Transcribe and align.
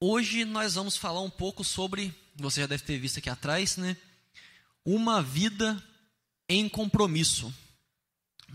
Hoje 0.00 0.44
nós 0.44 0.76
vamos 0.76 0.96
falar 0.96 1.20
um 1.22 1.30
pouco 1.30 1.64
sobre, 1.64 2.14
você 2.36 2.60
já 2.60 2.68
deve 2.68 2.84
ter 2.84 2.96
visto 3.00 3.18
aqui 3.18 3.28
atrás, 3.28 3.76
né? 3.76 3.96
Uma 4.84 5.20
vida 5.20 5.82
em 6.48 6.68
compromisso. 6.68 7.52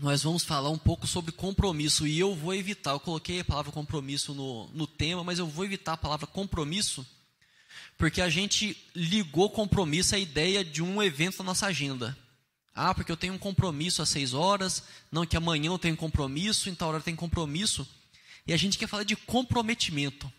Nós 0.00 0.22
vamos 0.22 0.42
falar 0.42 0.70
um 0.70 0.78
pouco 0.78 1.06
sobre 1.06 1.32
compromisso 1.32 2.06
e 2.06 2.18
eu 2.18 2.34
vou 2.34 2.54
evitar, 2.54 2.92
eu 2.92 3.00
coloquei 3.00 3.40
a 3.40 3.44
palavra 3.44 3.70
compromisso 3.70 4.32
no, 4.32 4.68
no 4.68 4.86
tema, 4.86 5.22
mas 5.22 5.38
eu 5.38 5.46
vou 5.46 5.66
evitar 5.66 5.92
a 5.92 5.98
palavra 5.98 6.26
compromisso, 6.26 7.06
porque 7.98 8.22
a 8.22 8.30
gente 8.30 8.74
ligou 8.94 9.50
compromisso 9.50 10.14
à 10.14 10.18
ideia 10.18 10.64
de 10.64 10.82
um 10.82 11.02
evento 11.02 11.40
na 11.40 11.44
nossa 11.44 11.66
agenda. 11.66 12.16
Ah, 12.74 12.94
porque 12.94 13.12
eu 13.12 13.18
tenho 13.18 13.34
um 13.34 13.38
compromisso 13.38 14.00
às 14.00 14.08
seis 14.08 14.32
horas, 14.32 14.82
não 15.12 15.26
que 15.26 15.36
amanhã 15.36 15.66
eu 15.66 15.78
tenho 15.78 15.94
compromisso, 15.94 16.70
em 16.70 16.74
tal 16.74 16.88
hora 16.88 17.00
tem 17.02 17.14
compromisso. 17.14 17.86
E 18.46 18.52
a 18.54 18.56
gente 18.56 18.78
quer 18.78 18.88
falar 18.88 19.04
de 19.04 19.14
comprometimento. 19.14 20.32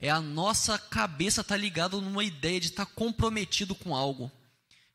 É 0.00 0.08
a 0.08 0.20
nossa 0.20 0.78
cabeça 0.78 1.42
estar 1.42 1.54
tá 1.54 1.60
ligada 1.60 2.00
numa 2.00 2.24
ideia 2.24 2.58
de 2.58 2.68
estar 2.68 2.86
tá 2.86 2.92
comprometido 2.94 3.74
com 3.74 3.94
algo. 3.94 4.32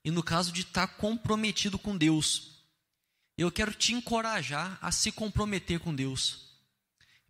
E 0.03 0.09
no 0.09 0.23
caso 0.23 0.52
de 0.52 0.61
estar 0.61 0.88
tá 0.88 0.93
comprometido 0.93 1.77
com 1.77 1.95
Deus. 1.95 2.55
Eu 3.38 3.52
quero 3.52 3.73
te 3.73 3.94
encorajar 3.94 4.80
a 4.81 4.91
se 4.91 5.11
comprometer 5.11 5.80
com 5.80 5.94
Deus. 5.94 6.45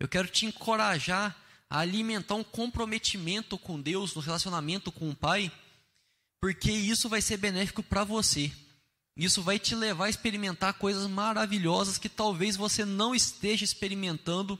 Eu 0.00 0.08
quero 0.08 0.28
te 0.28 0.46
encorajar 0.46 1.36
a 1.68 1.80
alimentar 1.80 2.36
um 2.36 2.44
comprometimento 2.44 3.58
com 3.58 3.80
Deus, 3.80 4.14
no 4.14 4.20
relacionamento 4.20 4.92
com 4.92 5.10
o 5.10 5.16
Pai, 5.16 5.50
porque 6.40 6.70
isso 6.70 7.08
vai 7.08 7.20
ser 7.20 7.36
benéfico 7.36 7.82
para 7.82 8.04
você. 8.04 8.52
Isso 9.16 9.42
vai 9.42 9.58
te 9.58 9.74
levar 9.74 10.06
a 10.06 10.10
experimentar 10.10 10.74
coisas 10.74 11.08
maravilhosas 11.08 11.98
que 11.98 12.08
talvez 12.08 12.56
você 12.56 12.84
não 12.84 13.14
esteja 13.14 13.64
experimentando 13.64 14.58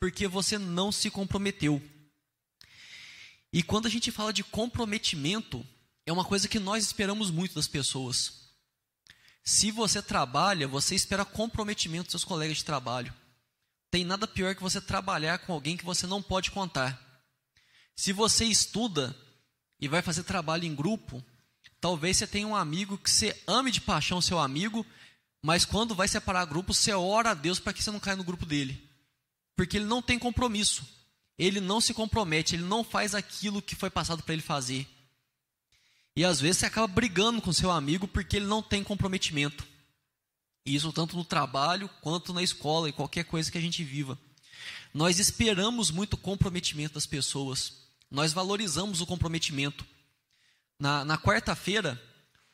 porque 0.00 0.26
você 0.26 0.56
não 0.56 0.90
se 0.90 1.10
comprometeu. 1.10 1.82
E 3.52 3.62
quando 3.62 3.86
a 3.86 3.90
gente 3.90 4.10
fala 4.10 4.32
de 4.32 4.44
comprometimento, 4.44 5.66
é 6.04 6.12
uma 6.12 6.24
coisa 6.24 6.48
que 6.48 6.58
nós 6.58 6.84
esperamos 6.84 7.30
muito 7.30 7.54
das 7.54 7.66
pessoas. 7.66 8.48
Se 9.42 9.70
você 9.70 10.02
trabalha, 10.02 10.68
você 10.68 10.94
espera 10.94 11.24
comprometimento 11.24 12.04
dos 12.04 12.12
seus 12.12 12.24
colegas 12.24 12.58
de 12.58 12.64
trabalho. 12.64 13.12
Tem 13.90 14.04
nada 14.04 14.28
pior 14.28 14.54
que 14.54 14.62
você 14.62 14.80
trabalhar 14.80 15.38
com 15.38 15.52
alguém 15.52 15.76
que 15.76 15.84
você 15.84 16.06
não 16.06 16.22
pode 16.22 16.50
contar. 16.50 17.00
Se 17.96 18.12
você 18.12 18.44
estuda 18.44 19.16
e 19.80 19.88
vai 19.88 20.02
fazer 20.02 20.24
trabalho 20.24 20.64
em 20.64 20.74
grupo, 20.74 21.24
talvez 21.80 22.18
você 22.18 22.26
tenha 22.26 22.46
um 22.46 22.54
amigo 22.54 22.98
que 22.98 23.10
você 23.10 23.42
ame 23.46 23.70
de 23.70 23.80
paixão 23.80 24.20
seu 24.20 24.38
amigo, 24.38 24.84
mas 25.42 25.64
quando 25.64 25.94
vai 25.94 26.06
separar 26.06 26.44
grupo, 26.44 26.74
você 26.74 26.92
ora 26.92 27.30
a 27.30 27.34
Deus 27.34 27.58
para 27.58 27.72
que 27.72 27.82
você 27.82 27.90
não 27.90 28.00
caia 28.00 28.16
no 28.16 28.24
grupo 28.24 28.44
dele. 28.44 28.86
Porque 29.56 29.78
ele 29.78 29.86
não 29.86 30.02
tem 30.02 30.18
compromisso 30.18 30.97
ele 31.38 31.60
não 31.60 31.80
se 31.80 31.94
compromete, 31.94 32.56
ele 32.56 32.64
não 32.64 32.82
faz 32.82 33.14
aquilo 33.14 33.62
que 33.62 33.76
foi 33.76 33.88
passado 33.88 34.22
para 34.22 34.32
ele 34.32 34.42
fazer. 34.42 34.86
E 36.16 36.24
às 36.24 36.40
vezes 36.40 36.58
você 36.58 36.66
acaba 36.66 36.88
brigando 36.88 37.40
com 37.40 37.52
seu 37.52 37.70
amigo 37.70 38.08
porque 38.08 38.36
ele 38.36 38.46
não 38.46 38.60
tem 38.60 38.82
comprometimento. 38.82 39.64
Isso 40.66 40.92
tanto 40.92 41.16
no 41.16 41.24
trabalho 41.24 41.88
quanto 42.02 42.34
na 42.34 42.42
escola 42.42 42.88
e 42.88 42.92
qualquer 42.92 43.24
coisa 43.24 43.50
que 43.52 43.56
a 43.56 43.60
gente 43.60 43.84
viva. 43.84 44.18
Nós 44.92 45.20
esperamos 45.20 45.90
muito 45.90 46.16
comprometimento 46.16 46.94
das 46.94 47.06
pessoas. 47.06 47.84
Nós 48.10 48.32
valorizamos 48.32 49.00
o 49.00 49.06
comprometimento. 49.06 49.86
Na, 50.78 51.04
na 51.04 51.16
quarta-feira, 51.16 52.02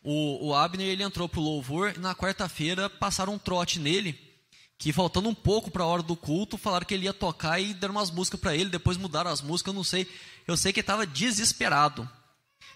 o, 0.02 0.48
o 0.48 0.54
Abner 0.54 0.86
ele 0.86 1.02
entrou 1.02 1.28
para 1.28 1.40
o 1.40 1.44
louvor 1.44 1.94
e 1.96 1.98
na 1.98 2.14
quarta-feira 2.14 2.90
passaram 2.90 3.34
um 3.34 3.38
trote 3.38 3.78
nele 3.78 4.23
que 4.84 4.92
faltando 4.92 5.30
um 5.30 5.34
pouco 5.34 5.70
para 5.70 5.82
a 5.82 5.86
hora 5.86 6.02
do 6.02 6.14
culto, 6.14 6.58
falaram 6.58 6.84
que 6.84 6.92
ele 6.92 7.06
ia 7.06 7.14
tocar 7.14 7.58
e 7.58 7.72
deram 7.72 7.94
umas 7.94 8.10
músicas 8.10 8.38
para 8.38 8.54
ele, 8.54 8.68
depois 8.68 8.98
mudaram 8.98 9.30
as 9.30 9.40
músicas, 9.40 9.72
eu 9.72 9.74
não 9.74 9.82
sei. 9.82 10.06
Eu 10.46 10.58
sei 10.58 10.74
que 10.74 10.80
ele 10.80 10.82
estava 10.82 11.06
desesperado. 11.06 12.06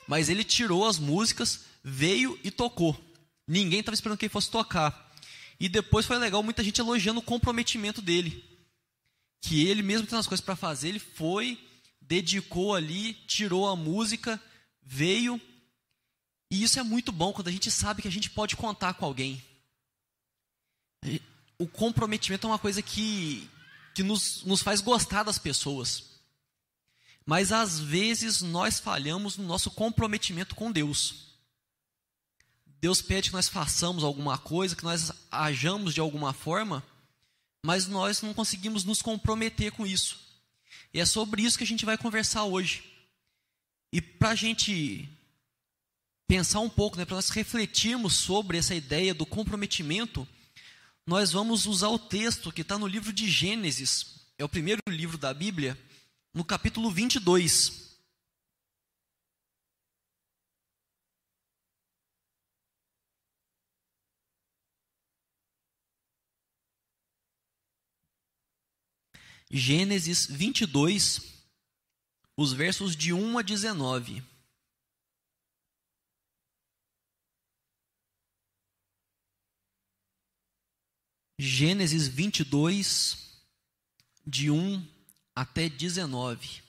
Mas 0.06 0.30
ele 0.30 0.42
tirou 0.42 0.86
as 0.86 0.98
músicas, 0.98 1.66
veio 1.84 2.40
e 2.42 2.50
tocou. 2.50 2.98
Ninguém 3.46 3.80
estava 3.80 3.94
esperando 3.94 4.16
que 4.16 4.24
ele 4.24 4.32
fosse 4.32 4.50
tocar. 4.50 5.12
E 5.60 5.68
depois 5.68 6.06
foi 6.06 6.16
legal, 6.16 6.42
muita 6.42 6.64
gente 6.64 6.80
elogiando 6.80 7.20
o 7.20 7.22
comprometimento 7.22 8.00
dele. 8.00 8.42
Que 9.42 9.66
ele, 9.66 9.82
mesmo 9.82 10.06
tendo 10.06 10.20
as 10.20 10.26
coisas 10.26 10.42
para 10.42 10.56
fazer, 10.56 10.88
ele 10.88 11.00
foi, 11.00 11.62
dedicou 12.00 12.74
ali, 12.74 13.12
tirou 13.26 13.68
a 13.68 13.76
música, 13.76 14.42
veio. 14.82 15.38
E 16.50 16.62
isso 16.62 16.80
é 16.80 16.82
muito 16.82 17.12
bom 17.12 17.34
quando 17.34 17.48
a 17.48 17.52
gente 17.52 17.70
sabe 17.70 18.00
que 18.00 18.08
a 18.08 18.12
gente 18.12 18.30
pode 18.30 18.56
contar 18.56 18.94
com 18.94 19.04
alguém 19.04 19.46
o 21.58 21.66
comprometimento 21.66 22.46
é 22.46 22.50
uma 22.50 22.58
coisa 22.58 22.80
que, 22.80 23.48
que 23.94 24.02
nos, 24.02 24.44
nos 24.44 24.62
faz 24.62 24.80
gostar 24.80 25.24
das 25.24 25.38
pessoas. 25.38 26.04
Mas 27.26 27.52
às 27.52 27.78
vezes 27.78 28.40
nós 28.40 28.78
falhamos 28.78 29.36
no 29.36 29.44
nosso 29.44 29.70
comprometimento 29.70 30.54
com 30.54 30.70
Deus. 30.70 31.26
Deus 32.80 33.02
pede 33.02 33.30
que 33.30 33.36
nós 33.36 33.48
façamos 33.48 34.04
alguma 34.04 34.38
coisa, 34.38 34.76
que 34.76 34.84
nós 34.84 35.12
hajamos 35.30 35.92
de 35.92 36.00
alguma 36.00 36.32
forma, 36.32 36.82
mas 37.64 37.88
nós 37.88 38.22
não 38.22 38.32
conseguimos 38.32 38.84
nos 38.84 39.02
comprometer 39.02 39.72
com 39.72 39.84
isso. 39.84 40.20
E 40.94 41.00
é 41.00 41.04
sobre 41.04 41.42
isso 41.42 41.58
que 41.58 41.64
a 41.64 41.66
gente 41.66 41.84
vai 41.84 41.98
conversar 41.98 42.44
hoje. 42.44 42.84
E 43.92 44.00
para 44.00 44.30
a 44.30 44.34
gente 44.34 45.08
pensar 46.28 46.60
um 46.60 46.68
pouco, 46.68 46.96
né, 46.96 47.04
para 47.04 47.16
nós 47.16 47.30
refletirmos 47.30 48.14
sobre 48.14 48.58
essa 48.58 48.74
ideia 48.74 49.12
do 49.12 49.26
comprometimento, 49.26 50.26
nós 51.08 51.32
vamos 51.32 51.64
usar 51.64 51.88
o 51.88 51.98
texto 51.98 52.52
que 52.52 52.60
está 52.60 52.78
no 52.78 52.86
livro 52.86 53.14
de 53.14 53.30
Gênesis, 53.30 54.26
é 54.36 54.44
o 54.44 54.48
primeiro 54.48 54.82
livro 54.90 55.16
da 55.16 55.32
Bíblia, 55.32 55.74
no 56.34 56.44
capítulo 56.44 56.90
22. 56.90 57.96
Gênesis 69.50 70.26
22, 70.26 71.22
os 72.36 72.52
versos 72.52 72.94
de 72.94 73.14
1 73.14 73.38
a 73.38 73.40
19. 73.40 74.22
Gênesis 81.40 82.08
22, 82.08 83.16
de 84.26 84.50
1 84.50 84.84
até 85.36 85.68
19. 85.68 86.62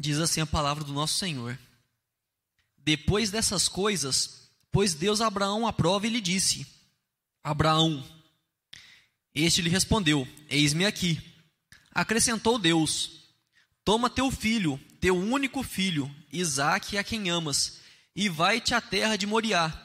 Diz 0.00 0.18
assim 0.18 0.40
a 0.40 0.46
palavra 0.46 0.82
do 0.82 0.94
nosso 0.94 1.18
Senhor: 1.18 1.58
Depois 2.78 3.30
dessas 3.30 3.68
coisas, 3.68 4.48
pôs 4.72 4.94
Deus 4.94 5.20
Abraão 5.20 5.66
à 5.66 5.74
prova 5.74 6.06
e 6.06 6.10
lhe 6.10 6.22
disse: 6.22 6.66
Abraão. 7.42 8.02
Este 9.34 9.60
lhe 9.60 9.68
respondeu: 9.68 10.26
Eis-me 10.48 10.86
aqui. 10.86 11.20
Acrescentou 11.90 12.58
Deus: 12.58 13.28
Toma 13.84 14.08
teu 14.08 14.30
filho, 14.30 14.80
teu 15.02 15.14
único 15.18 15.62
filho, 15.62 16.10
Isaque, 16.32 16.96
a 16.96 17.04
quem 17.04 17.28
amas, 17.28 17.80
e 18.16 18.30
vai-te 18.30 18.72
à 18.72 18.80
terra 18.80 19.16
de 19.16 19.26
Moriá 19.26 19.84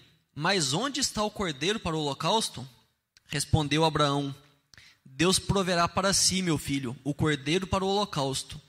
mas 0.35 0.73
onde 0.73 0.99
está 0.99 1.23
o 1.23 1.31
cordeiro 1.31 1.79
para 1.79 1.95
o 1.95 1.99
holocausto? 1.99 2.67
Respondeu 3.27 3.83
Abraão: 3.83 4.35
Deus 5.05 5.37
proverá 5.39 5.87
para 5.87 6.13
si, 6.13 6.41
meu 6.41 6.57
filho, 6.57 6.95
o 7.03 7.13
cordeiro 7.13 7.67
para 7.67 7.83
o 7.83 7.87
holocausto. 7.87 8.59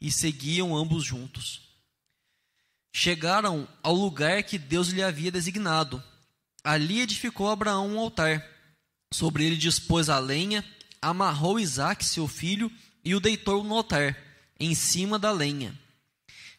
e 0.00 0.12
seguiam 0.12 0.76
ambos 0.76 1.04
juntos. 1.04 1.60
Chegaram 2.92 3.68
ao 3.82 3.94
lugar 3.94 4.44
que 4.44 4.56
Deus 4.56 4.88
lhe 4.88 5.02
havia 5.02 5.30
designado. 5.30 6.02
Ali 6.62 7.00
edificou 7.00 7.48
Abraão 7.48 7.88
um 7.88 7.98
altar. 7.98 8.46
Sobre 9.12 9.44
ele 9.44 9.56
dispôs 9.56 10.08
a 10.08 10.18
lenha, 10.18 10.64
amarrou 11.02 11.58
Isaque, 11.58 12.04
seu 12.04 12.28
filho, 12.28 12.70
e 13.04 13.14
o 13.14 13.20
deitou 13.20 13.64
no 13.64 13.74
altar, 13.74 14.16
em 14.58 14.74
cima 14.74 15.18
da 15.18 15.32
lenha. 15.32 15.76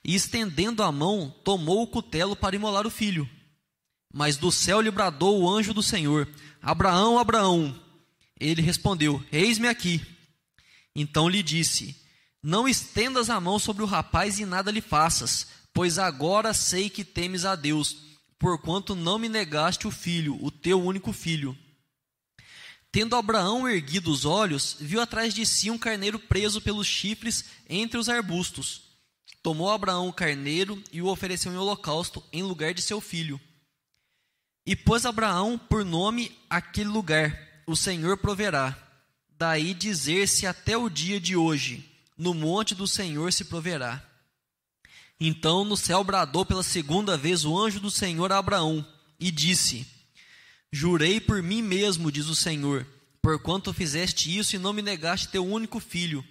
E 0.03 0.15
estendendo 0.15 0.83
a 0.83 0.91
mão, 0.91 1.33
tomou 1.43 1.81
o 1.81 1.87
cutelo 1.87 2.35
para 2.35 2.55
imolar 2.55 2.87
o 2.87 2.91
filho. 2.91 3.29
Mas 4.13 4.37
do 4.37 4.51
céu 4.51 4.81
lhe 4.81 4.89
bradou 4.89 5.41
o 5.41 5.49
anjo 5.49 5.73
do 5.73 5.83
Senhor: 5.83 6.27
Abraão, 6.61 7.19
Abraão. 7.19 7.79
Ele 8.39 8.61
respondeu: 8.61 9.23
Eis-me 9.31 9.67
aqui. 9.67 10.01
Então 10.95 11.29
lhe 11.29 11.43
disse: 11.43 11.95
Não 12.41 12.67
estendas 12.67 13.29
a 13.29 13.39
mão 13.39 13.59
sobre 13.59 13.83
o 13.83 13.87
rapaz 13.87 14.39
e 14.39 14.45
nada 14.45 14.71
lhe 14.71 14.81
faças, 14.81 15.47
pois 15.73 15.99
agora 15.99 16.53
sei 16.53 16.89
que 16.89 17.03
temes 17.03 17.45
a 17.45 17.55
Deus, 17.55 17.97
porquanto 18.39 18.95
não 18.95 19.19
me 19.19 19.29
negaste 19.29 19.87
o 19.87 19.91
filho, 19.91 20.37
o 20.43 20.49
teu 20.49 20.81
único 20.81 21.13
filho. 21.13 21.57
Tendo 22.91 23.15
Abraão 23.15 23.69
erguido 23.69 24.09
os 24.09 24.25
olhos, 24.25 24.75
viu 24.79 24.99
atrás 24.99 25.33
de 25.33 25.45
si 25.45 25.69
um 25.69 25.77
carneiro 25.77 26.17
preso 26.17 26.59
pelos 26.59 26.87
chifres 26.87 27.45
entre 27.69 27.99
os 27.99 28.09
arbustos. 28.09 28.81
Tomou 29.43 29.69
Abraão 29.69 30.07
o 30.07 30.13
carneiro 30.13 30.81
e 30.91 31.01
o 31.01 31.07
ofereceu 31.07 31.51
em 31.53 31.57
holocausto 31.57 32.23
em 32.33 32.41
lugar 32.41 32.73
de 32.73 32.81
seu 32.81 32.99
filho. 32.99 33.39
E 34.69 34.75
pôs 34.75 35.03
Abraão 35.03 35.57
por 35.57 35.83
nome 35.83 36.31
aquele 36.47 36.89
lugar: 36.89 37.35
O 37.65 37.75
Senhor 37.75 38.15
proverá. 38.17 38.77
Daí 39.35 39.73
dizer-se 39.73 40.45
até 40.45 40.77
o 40.77 40.87
dia 40.87 41.19
de 41.19 41.35
hoje: 41.35 41.83
No 42.15 42.35
monte 42.35 42.75
do 42.75 42.85
Senhor 42.85 43.33
se 43.33 43.45
proverá. 43.45 43.99
Então 45.19 45.65
no 45.65 45.75
céu 45.75 46.03
bradou 46.03 46.45
pela 46.45 46.61
segunda 46.61 47.17
vez 47.17 47.45
o 47.45 47.57
anjo 47.57 47.79
do 47.79 47.89
Senhor 47.89 48.31
a 48.31 48.37
Abraão 48.37 48.87
e 49.19 49.31
disse: 49.31 49.87
Jurei 50.71 51.19
por 51.19 51.41
mim 51.41 51.63
mesmo, 51.63 52.11
diz 52.11 52.27
o 52.27 52.35
Senhor, 52.35 52.85
porquanto 53.23 53.73
fizeste 53.73 54.37
isso 54.37 54.55
e 54.55 54.59
não 54.59 54.71
me 54.71 54.83
negaste 54.83 55.29
teu 55.29 55.47
único 55.47 55.79
filho, 55.79 56.23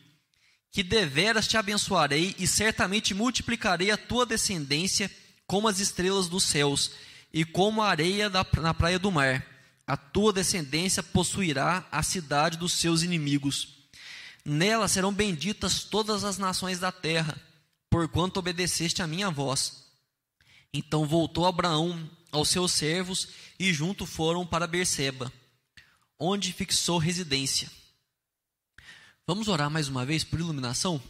que 0.71 0.85
deveras 0.85 1.49
te 1.49 1.57
abençoarei 1.57 2.37
e 2.39 2.47
certamente 2.47 3.15
multiplicarei 3.15 3.91
a 3.91 3.97
tua 3.97 4.25
descendência 4.25 5.11
como 5.45 5.67
as 5.67 5.81
estrelas 5.81 6.29
dos 6.29 6.45
céus 6.45 6.93
e 7.33 7.45
como 7.45 7.83
a 7.83 7.89
areia 7.89 8.31
na 8.31 8.75
praia 8.75 8.99
do 8.99 9.11
mar. 9.11 9.47
A 9.87 9.97
tua 9.97 10.33
descendência 10.33 11.03
possuirá 11.03 11.87
a 11.91 12.03
cidade 12.03 12.59
dos 12.59 12.75
seus 12.75 13.03
inimigos. 13.03 13.89
Nela 14.45 14.87
serão 14.89 15.13
benditas 15.13 15.85
todas 15.85 16.25
as 16.25 16.39
nações 16.39 16.79
da 16.79 16.93
terra, 16.93 17.39
porquanto 17.91 18.39
obedeceste 18.39 19.03
a 19.03 19.07
minha 19.07 19.31
voz. 19.31 19.85
Então 20.73 21.07
voltou 21.07 21.47
Abraão 21.47 22.11
aos 22.31 22.51
seus 22.51 22.73
servos 22.73 23.29
e 23.59 23.73
junto 23.73 24.05
foram 24.05 24.47
para 24.47 24.67
Berseba, 24.67 25.33
onde 26.19 26.53
fixou 26.53 26.99
residência. 26.99 27.71
Vamos 29.27 29.49
orar 29.49 29.71
mais 29.71 29.89
uma 29.89 30.05
vez 30.05 30.25
por 30.25 30.39
iluminação? 30.39 31.03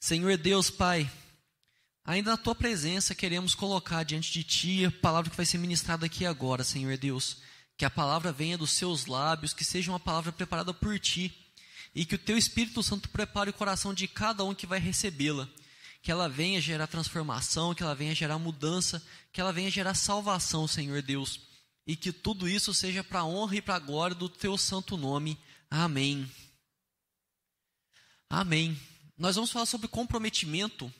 Senhor 0.00 0.36
Deus, 0.36 0.68
Pai, 0.70 1.10
ainda 2.04 2.32
na 2.32 2.36
tua 2.36 2.54
presença 2.54 3.14
queremos 3.14 3.54
colocar 3.54 4.02
diante 4.02 4.32
de 4.32 4.44
ti 4.44 4.84
a 4.84 4.90
palavra 4.90 5.30
que 5.30 5.36
vai 5.36 5.46
ser 5.46 5.58
ministrada 5.58 6.06
aqui 6.06 6.26
agora, 6.26 6.62
Senhor 6.62 6.96
Deus. 6.96 7.38
Que 7.76 7.84
a 7.84 7.90
palavra 7.90 8.32
venha 8.32 8.56
dos 8.56 8.70
seus 8.70 9.06
lábios, 9.06 9.52
que 9.52 9.64
seja 9.64 9.90
uma 9.90 9.98
palavra 9.98 10.30
preparada 10.30 10.72
por 10.72 10.98
ti 10.98 11.34
e 11.94 12.04
que 12.04 12.14
o 12.14 12.18
teu 12.18 12.36
Espírito 12.36 12.82
Santo 12.82 13.08
prepare 13.08 13.50
o 13.50 13.54
coração 13.54 13.92
de 13.92 14.06
cada 14.06 14.44
um 14.44 14.54
que 14.54 14.66
vai 14.66 14.78
recebê-la 14.78 15.48
que 16.04 16.12
ela 16.12 16.28
venha 16.28 16.60
gerar 16.60 16.86
transformação, 16.86 17.74
que 17.74 17.82
ela 17.82 17.94
venha 17.94 18.14
gerar 18.14 18.38
mudança, 18.38 19.02
que 19.32 19.40
ela 19.40 19.54
venha 19.54 19.70
gerar 19.70 19.94
salvação, 19.94 20.68
Senhor 20.68 21.00
Deus. 21.00 21.40
E 21.86 21.96
que 21.96 22.12
tudo 22.12 22.46
isso 22.46 22.74
seja 22.74 23.02
para 23.02 23.20
a 23.20 23.24
honra 23.24 23.56
e 23.56 23.62
para 23.62 23.76
a 23.76 23.78
glória 23.78 24.14
do 24.14 24.28
teu 24.28 24.58
santo 24.58 24.98
nome. 24.98 25.40
Amém. 25.70 26.30
Amém. 28.28 28.78
Nós 29.16 29.36
vamos 29.36 29.50
falar 29.50 29.64
sobre 29.64 29.88
comprometimento 29.88 30.92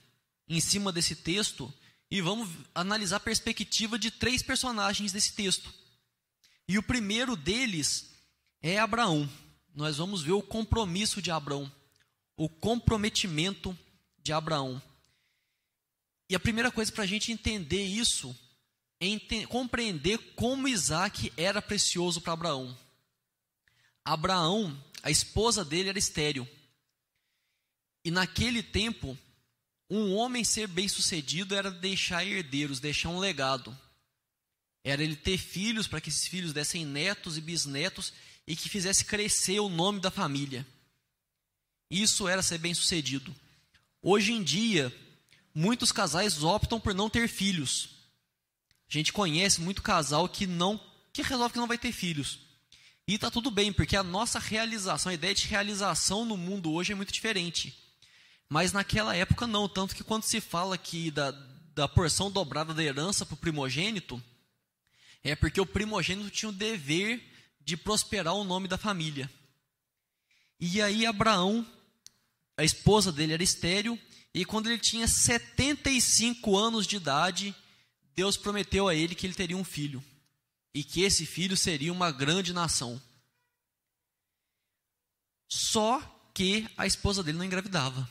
em 0.55 0.61
cima 0.61 0.93
desse 0.93 1.17
texto 1.17 1.73
e 2.11 2.21
vamos 2.21 2.49
analisar 2.75 3.17
a 3.17 3.21
perspectiva 3.21 3.99
de 3.99 4.11
três 4.11 4.43
personagens 4.43 5.13
desse 5.13 5.33
texto. 5.33 5.73
E 6.69 6.79
o 6.79 6.83
primeiro 6.83 7.37
deles 7.37 8.15
é 8.63 8.79
Abraão. 8.79 9.29
Nós 9.75 9.97
vamos 9.97 10.23
ver 10.23 10.33
o 10.33 10.43
compromisso 10.43 11.21
de 11.21 11.31
Abraão, 11.31 11.71
o 12.37 12.49
comprometimento 12.49 13.77
de 14.23 14.33
Abraão. 14.33 14.81
E 16.31 16.35
a 16.35 16.41
primeira 16.41 16.71
coisa 16.71 16.93
para 16.93 17.05
a 17.05 17.07
gente 17.07 17.33
entender 17.33 17.85
isso 17.85 18.35
é 19.01 19.07
ente 19.07 19.47
compreender 19.47 20.19
como 20.35 20.69
Isaac 20.69 21.33
era 21.37 21.61
precioso 21.61 22.21
para 22.21 22.33
Abraão. 22.33 22.79
Abraão, 24.05 24.81
a 25.03 25.11
esposa 25.11 25.65
dele 25.65 25.89
era 25.89 25.99
estéril. 25.99 26.49
E 28.05 28.11
naquele 28.11 28.63
tempo, 28.63 29.19
um 29.97 30.15
homem 30.17 30.43
ser 30.43 30.67
bem-sucedido 30.67 31.55
era 31.55 31.71
deixar 31.71 32.25
herdeiros, 32.25 32.81
deixar 32.81 33.11
um 33.11 33.19
legado. 33.19 33.77
Era 34.83 35.03
ele 35.03 35.15
ter 35.15 35.39
filhos 35.39 35.87
para 35.87 36.01
que 36.01 36.09
esses 36.09 36.27
filhos 36.27 36.53
dessem 36.53 36.85
netos 36.85 37.39
e 37.39 37.41
bisnetos 37.41 38.13
e 38.47 38.57
que 38.57 38.69
fizesse 38.69 39.05
crescer 39.05 39.61
o 39.61 39.69
nome 39.69 40.01
da 40.01 40.11
família. 40.11 40.67
Isso 41.89 42.27
era 42.27 42.43
ser 42.43 42.59
bem-sucedido. 42.59 43.35
Hoje 44.03 44.33
em 44.33 44.43
dia, 44.43 44.95
muitos 45.55 45.93
casais 45.93 46.43
optam 46.43 46.81
por 46.81 46.93
não 46.93 47.09
ter 47.09 47.29
filhos. 47.29 47.91
A 48.91 48.93
gente 48.93 49.13
conhece 49.13 49.61
muito 49.61 49.81
casal 49.81 50.29
que 50.29 50.47
não 50.47 50.81
que 51.13 51.23
resolve 51.23 51.53
que 51.53 51.61
não 51.61 51.69
vai 51.69 51.79
ter 51.79 51.93
filhos. 51.93 52.41
E 53.07 53.15
está 53.15 53.31
tudo 53.31 53.49
bem, 53.49 53.73
porque 53.73 53.97
a 53.97 54.03
nossa 54.03 54.41
realização, 54.41 55.11
a 55.11 55.15
ideia 55.15 55.35
de 55.35 55.47
realização 55.47 56.25
no 56.25 56.37
mundo 56.37 56.73
hoje 56.73 56.91
é 56.91 56.97
muito 56.97 57.13
diferente. 57.13 57.84
Mas 58.49 58.73
naquela 58.73 59.17
época 59.17 59.47
não, 59.47 59.69
tanto 59.69 59.95
que 59.95 60.05
quando 60.05 60.25
se 60.25 60.41
fala 60.41 60.75
aqui 60.75 61.11
da, 61.11 61.31
da 61.75 61.89
porção 61.89 62.31
dobrada 62.31 62.73
da 62.73 62.83
herança 62.83 63.25
para 63.25 63.35
o 63.35 63.39
primogênito, 63.39 64.23
é 65.23 65.35
porque 65.35 65.61
o 65.61 65.67
primogênito 65.67 66.31
tinha 66.31 66.51
o 66.51 66.53
dever 66.53 67.23
de 67.65 67.77
prosperar 67.77 68.35
o 68.35 68.45
nome 68.45 68.69
da 68.69 68.77
família. 68.77 69.31
E 70.61 70.81
aí 70.81 71.07
Abraão, 71.07 71.67
a 72.57 72.63
esposa 72.63 73.11
dele 73.11 73.33
era 73.33 73.43
estéril, 73.43 73.99
e 74.33 74.45
quando 74.45 74.69
ele 74.69 74.79
tinha 74.79 75.09
75 75.09 76.57
anos 76.57 76.87
de 76.87 76.97
idade, 76.97 77.55
Deus 78.15 78.37
prometeu 78.37 78.89
a 78.89 78.95
ele 78.95 79.15
que 79.15 79.27
ele 79.27 79.35
teria 79.35 79.57
um 79.57 79.65
filho. 79.65 80.05
E 80.75 80.83
que 80.83 81.03
esse 81.03 81.25
filho 81.25 81.57
seria 81.57 81.93
uma 81.93 82.11
grande 82.11 82.53
nação. 82.53 83.01
Só 85.49 86.01
que 86.35 86.69
a 86.77 86.85
esposa 86.85 87.23
dele 87.23 87.39
não 87.39 87.45
engravidava. 87.45 88.09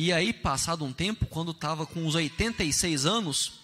E 0.00 0.12
aí, 0.12 0.32
passado 0.32 0.84
um 0.84 0.92
tempo, 0.92 1.26
quando 1.26 1.50
estava 1.50 1.84
com 1.84 2.06
uns 2.06 2.14
86 2.14 3.04
anos, 3.04 3.54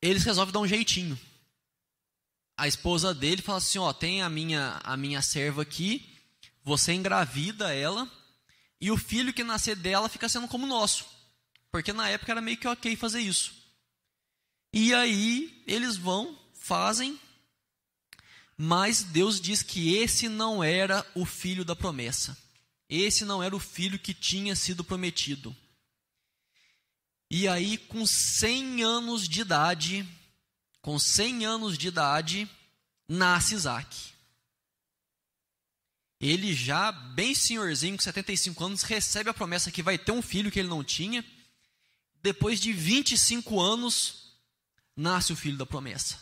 eles 0.00 0.22
resolvem 0.22 0.52
dar 0.52 0.60
um 0.60 0.68
jeitinho. 0.68 1.18
A 2.56 2.68
esposa 2.68 3.12
dele 3.12 3.42
fala 3.42 3.58
assim: 3.58 3.78
Ó, 3.78 3.92
tem 3.92 4.22
a 4.22 4.30
minha, 4.30 4.80
a 4.84 4.96
minha 4.96 5.20
serva 5.20 5.62
aqui, 5.62 6.08
você 6.62 6.92
engravida 6.92 7.74
ela 7.74 8.08
e 8.80 8.92
o 8.92 8.96
filho 8.96 9.34
que 9.34 9.42
nascer 9.42 9.74
dela 9.74 10.08
fica 10.08 10.28
sendo 10.28 10.46
como 10.46 10.68
nosso. 10.68 11.04
Porque 11.72 11.92
na 11.92 12.08
época 12.08 12.30
era 12.30 12.40
meio 12.40 12.58
que 12.58 12.68
ok 12.68 12.94
fazer 12.94 13.22
isso. 13.22 13.54
E 14.72 14.94
aí 14.94 15.64
eles 15.66 15.96
vão, 15.96 16.38
fazem, 16.54 17.18
mas 18.56 19.02
Deus 19.02 19.40
diz 19.40 19.64
que 19.64 19.96
esse 19.96 20.28
não 20.28 20.62
era 20.62 21.04
o 21.12 21.24
filho 21.24 21.64
da 21.64 21.74
promessa. 21.74 22.45
Esse 22.88 23.24
não 23.24 23.42
era 23.42 23.54
o 23.54 23.60
filho 23.60 23.98
que 23.98 24.14
tinha 24.14 24.54
sido 24.54 24.84
prometido. 24.84 25.54
E 27.30 27.48
aí, 27.48 27.76
com 27.76 28.06
100 28.06 28.84
anos 28.84 29.28
de 29.28 29.40
idade, 29.40 30.08
com 30.80 30.98
100 30.98 31.44
anos 31.44 31.76
de 31.76 31.88
idade, 31.88 32.48
nasce 33.08 33.54
Isaac. 33.54 34.14
Ele 36.20 36.54
já, 36.54 36.92
bem 36.92 37.34
senhorzinho, 37.34 37.96
com 37.96 38.02
75 38.02 38.64
anos, 38.64 38.82
recebe 38.82 39.28
a 39.28 39.34
promessa 39.34 39.72
que 39.72 39.82
vai 39.82 39.98
ter 39.98 40.12
um 40.12 40.22
filho 40.22 40.50
que 40.50 40.58
ele 40.58 40.68
não 40.68 40.84
tinha. 40.84 41.24
Depois 42.22 42.60
de 42.60 42.72
25 42.72 43.60
anos, 43.60 44.32
nasce 44.96 45.32
o 45.32 45.36
filho 45.36 45.58
da 45.58 45.66
promessa. 45.66 46.18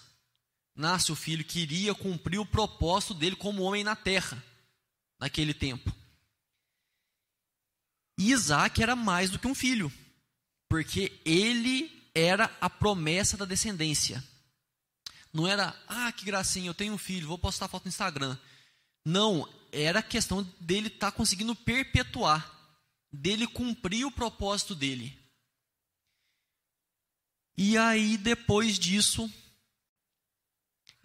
Nasce 0.74 1.12
o 1.12 1.16
filho 1.16 1.44
que 1.44 1.60
iria 1.60 1.94
cumprir 1.94 2.38
o 2.38 2.46
propósito 2.46 3.14
dele 3.14 3.36
como 3.36 3.62
homem 3.62 3.84
na 3.84 3.94
terra, 3.94 4.42
naquele 5.20 5.54
tempo. 5.54 5.94
E 8.18 8.30
Isaac 8.30 8.82
era 8.82 8.94
mais 8.94 9.30
do 9.30 9.38
que 9.38 9.46
um 9.46 9.54
filho, 9.54 9.92
porque 10.68 11.12
ele 11.24 11.90
era 12.14 12.54
a 12.60 12.70
promessa 12.70 13.36
da 13.36 13.44
descendência. 13.44 14.22
Não 15.32 15.48
era, 15.48 15.76
ah, 15.88 16.12
que 16.12 16.24
gracinha, 16.24 16.68
eu 16.68 16.74
tenho 16.74 16.94
um 16.94 16.98
filho, 16.98 17.26
vou 17.26 17.38
postar 17.38 17.66
foto 17.66 17.84
no 17.84 17.88
Instagram. 17.88 18.38
Não, 19.04 19.48
era 19.72 20.00
questão 20.00 20.42
dele 20.60 20.86
estar 20.86 21.10
tá 21.10 21.16
conseguindo 21.16 21.54
perpetuar. 21.54 22.52
dele 23.12 23.46
cumprir 23.46 24.04
o 24.04 24.10
propósito 24.10 24.74
dele. 24.74 25.16
E 27.56 27.78
aí, 27.78 28.16
depois 28.16 28.76
disso, 28.76 29.32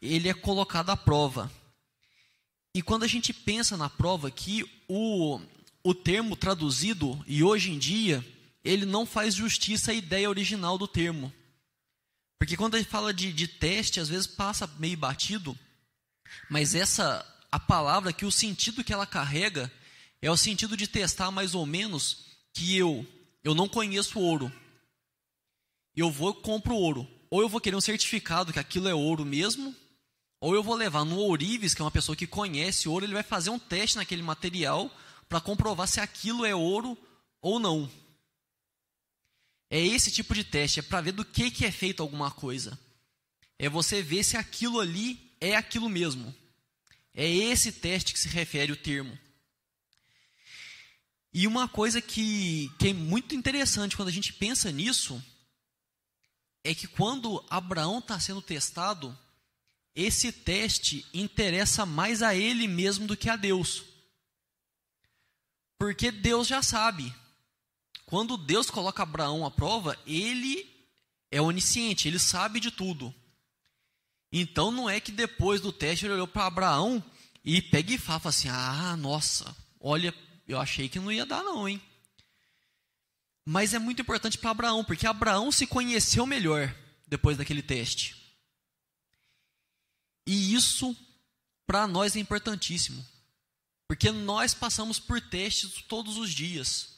ele 0.01 0.27
é 0.27 0.33
colocado 0.33 0.89
à 0.89 0.97
prova. 0.97 1.51
E 2.73 2.81
quando 2.81 3.03
a 3.03 3.07
gente 3.07 3.31
pensa 3.31 3.77
na 3.77 3.89
prova 3.89 4.27
aqui, 4.27 4.63
o, 4.87 5.39
o 5.83 5.93
termo 5.93 6.35
traduzido, 6.35 7.23
e 7.27 7.43
hoje 7.43 7.71
em 7.71 7.79
dia, 7.79 8.25
ele 8.63 8.85
não 8.85 9.05
faz 9.05 9.35
justiça 9.35 9.91
à 9.91 9.93
ideia 9.93 10.29
original 10.29 10.77
do 10.77 10.87
termo. 10.87 11.31
Porque 12.37 12.57
quando 12.57 12.75
a 12.75 12.77
gente 12.77 12.89
fala 12.89 13.13
de, 13.13 13.33
de 13.33 13.47
teste, 13.47 13.99
às 13.99 14.09
vezes 14.09 14.27
passa 14.27 14.67
meio 14.79 14.97
batido, 14.97 15.57
mas 16.49 16.75
essa, 16.75 17.25
a 17.51 17.59
palavra 17.59 18.13
que 18.13 18.25
o 18.25 18.31
sentido 18.31 18.83
que 18.83 18.93
ela 18.93 19.05
carrega 19.05 19.71
é 20.21 20.29
o 20.29 20.37
sentido 20.37 20.75
de 20.75 20.87
testar 20.87 21.31
mais 21.31 21.55
ou 21.55 21.65
menos 21.65 22.25
que 22.53 22.77
eu, 22.77 23.05
eu 23.43 23.55
não 23.55 23.67
conheço 23.67 24.19
ouro. 24.19 24.51
Eu 25.95 26.11
vou 26.11 26.31
e 26.31 26.41
compro 26.41 26.75
ouro. 26.75 27.07
Ou 27.29 27.41
eu 27.41 27.49
vou 27.49 27.61
querer 27.61 27.75
um 27.75 27.81
certificado 27.81 28.51
que 28.51 28.59
aquilo 28.59 28.87
é 28.87 28.93
ouro 28.93 29.25
mesmo, 29.25 29.75
ou 30.41 30.55
eu 30.55 30.63
vou 30.63 30.75
levar 30.75 31.03
no 31.03 31.17
ourives, 31.17 31.73
que 31.73 31.81
é 31.81 31.85
uma 31.85 31.91
pessoa 31.91 32.15
que 32.15 32.25
conhece 32.25 32.87
ouro, 32.87 33.05
ele 33.05 33.13
vai 33.13 33.23
fazer 33.23 33.49
um 33.49 33.59
teste 33.59 33.97
naquele 33.97 34.23
material 34.23 34.89
para 35.29 35.39
comprovar 35.39 35.87
se 35.87 35.99
aquilo 35.99 36.43
é 36.43 36.55
ouro 36.55 36.97
ou 37.39 37.59
não. 37.59 37.89
É 39.69 39.79
esse 39.79 40.11
tipo 40.11 40.33
de 40.33 40.43
teste, 40.43 40.79
é 40.79 40.83
para 40.83 41.01
ver 41.01 41.11
do 41.11 41.23
que, 41.23 41.51
que 41.51 41.63
é 41.63 41.71
feito 41.71 42.01
alguma 42.01 42.31
coisa. 42.31 42.77
É 43.57 43.69
você 43.69 44.01
ver 44.01 44.23
se 44.23 44.35
aquilo 44.35 44.79
ali 44.79 45.31
é 45.39 45.55
aquilo 45.55 45.87
mesmo. 45.87 46.35
É 47.13 47.29
esse 47.29 47.71
teste 47.71 48.11
que 48.11 48.19
se 48.19 48.27
refere 48.27 48.71
o 48.71 48.77
termo. 48.77 49.17
E 51.31 51.45
uma 51.45 51.67
coisa 51.67 52.01
que, 52.01 52.71
que 52.79 52.87
é 52.87 52.93
muito 52.93 53.35
interessante 53.35 53.95
quando 53.95 54.09
a 54.09 54.11
gente 54.11 54.33
pensa 54.33 54.71
nisso 54.71 55.23
é 56.63 56.73
que 56.73 56.87
quando 56.87 57.45
Abraão 57.49 57.99
está 57.99 58.19
sendo 58.19 58.41
testado, 58.41 59.17
esse 59.95 60.31
teste 60.31 61.05
interessa 61.13 61.85
mais 61.85 62.23
a 62.23 62.33
ele 62.33 62.67
mesmo 62.67 63.05
do 63.05 63.15
que 63.15 63.29
a 63.29 63.35
Deus. 63.35 63.83
Porque 65.79 66.11
Deus 66.11 66.45
já 66.45 66.61
sabe. 66.61 67.11
Quando 68.05 68.37
Deus 68.37 68.69
coloca 68.69 69.01
Abraão 69.01 69.45
à 69.45 69.49
prova, 69.49 69.97
ele 70.05 70.69
é 71.31 71.41
onisciente, 71.41 72.07
ele 72.07 72.19
sabe 72.19 72.59
de 72.59 72.69
tudo. 72.69 73.15
Então 74.31 74.71
não 74.71 74.89
é 74.89 74.99
que 74.99 75.11
depois 75.11 75.61
do 75.61 75.71
teste 75.71 76.05
ele 76.05 76.13
olhou 76.13 76.27
para 76.27 76.45
Abraão 76.45 77.03
e 77.43 77.61
pega 77.61 77.93
e 77.93 77.97
fala 77.97 78.21
assim: 78.25 78.49
Ah, 78.49 78.95
nossa, 78.97 79.55
olha, 79.79 80.13
eu 80.47 80.59
achei 80.59 80.89
que 80.89 80.99
não 80.99 81.11
ia 81.11 81.25
dar, 81.25 81.43
não, 81.43 81.67
hein? 81.67 81.81
Mas 83.45 83.73
é 83.73 83.79
muito 83.79 84.01
importante 84.01 84.37
para 84.37 84.51
Abraão, 84.51 84.83
porque 84.83 85.07
Abraão 85.07 85.51
se 85.51 85.65
conheceu 85.65 86.25
melhor 86.25 86.75
depois 87.07 87.37
daquele 87.37 87.63
teste. 87.63 88.15
E 90.27 90.53
isso 90.53 90.95
para 91.65 91.87
nós 91.87 92.15
é 92.15 92.19
importantíssimo, 92.19 93.03
porque 93.89 94.11
nós 94.11 94.53
passamos 94.53 94.99
por 94.99 95.19
testes 95.19 95.81
todos 95.87 96.15
os 96.15 96.29
dias. 96.29 96.89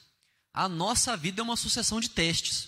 A 0.53 0.67
nossa 0.67 1.15
vida 1.15 1.39
é 1.39 1.43
uma 1.43 1.55
sucessão 1.55 2.01
de 2.01 2.10
testes. 2.10 2.67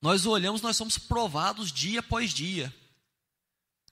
Nós 0.00 0.24
olhamos, 0.26 0.62
nós 0.62 0.76
somos 0.76 0.96
provados 0.96 1.72
dia 1.72 1.98
após 1.98 2.32
dia. 2.32 2.72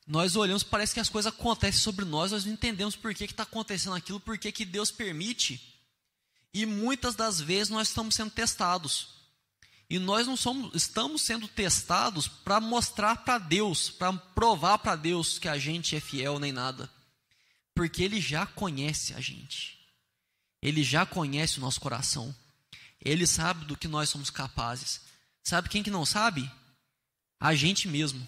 Nós 0.07 0.37
olhamos, 0.37 0.63
parece 0.63 0.95
que 0.95 1.01
as 1.01 1.09
coisas 1.09 1.33
acontecem 1.33 1.81
sobre 1.81 2.05
nós, 2.05 2.31
nós 2.31 2.45
não 2.45 2.53
entendemos 2.53 2.95
por 2.95 3.13
que 3.13 3.25
está 3.25 3.43
acontecendo 3.43 3.97
aquilo, 3.97 4.21
por 4.21 4.39
que, 4.39 4.53
que 4.53 4.65
Deus 4.65 4.93
permite. 4.93 5.61
E 6.55 6.65
muitas 6.65 7.17
das 7.17 7.41
vezes 7.41 7.71
nós 7.71 7.89
estamos 7.89 8.15
sendo 8.15 8.31
testados. 8.31 9.09
E 9.91 9.99
nós 9.99 10.29
não 10.29 10.37
somos, 10.37 10.73
estamos 10.77 11.23
sendo 11.23 11.49
testados 11.49 12.29
para 12.29 12.61
mostrar 12.61 13.17
para 13.25 13.39
Deus, 13.39 13.91
para 13.91 14.13
provar 14.13 14.79
para 14.79 14.95
Deus 14.95 15.41
que 15.41 15.49
a 15.49 15.59
gente 15.59 15.97
é 15.97 16.01
fiel 16.01 16.39
nem 16.39 16.53
nada. 16.53 16.89
Porque 17.75 18.03
Ele 18.03 18.21
já 18.21 18.47
conhece 18.47 19.15
a 19.15 19.21
gente. 19.21 19.79
Ele 20.61 20.83
já 20.83 21.05
conhece 21.05 21.59
o 21.59 21.61
nosso 21.61 21.81
coração. 21.81 22.35
Ele 23.01 23.27
sabe 23.27 23.65
do 23.65 23.77
que 23.77 23.89
nós 23.89 24.09
somos 24.09 24.31
capazes. 24.31 25.01
Sabe 25.43 25.69
quem 25.69 25.83
que 25.83 25.91
não 25.91 26.07
sabe? 26.07 26.49
A 27.41 27.55
gente 27.55 27.89
mesmo. 27.89 28.27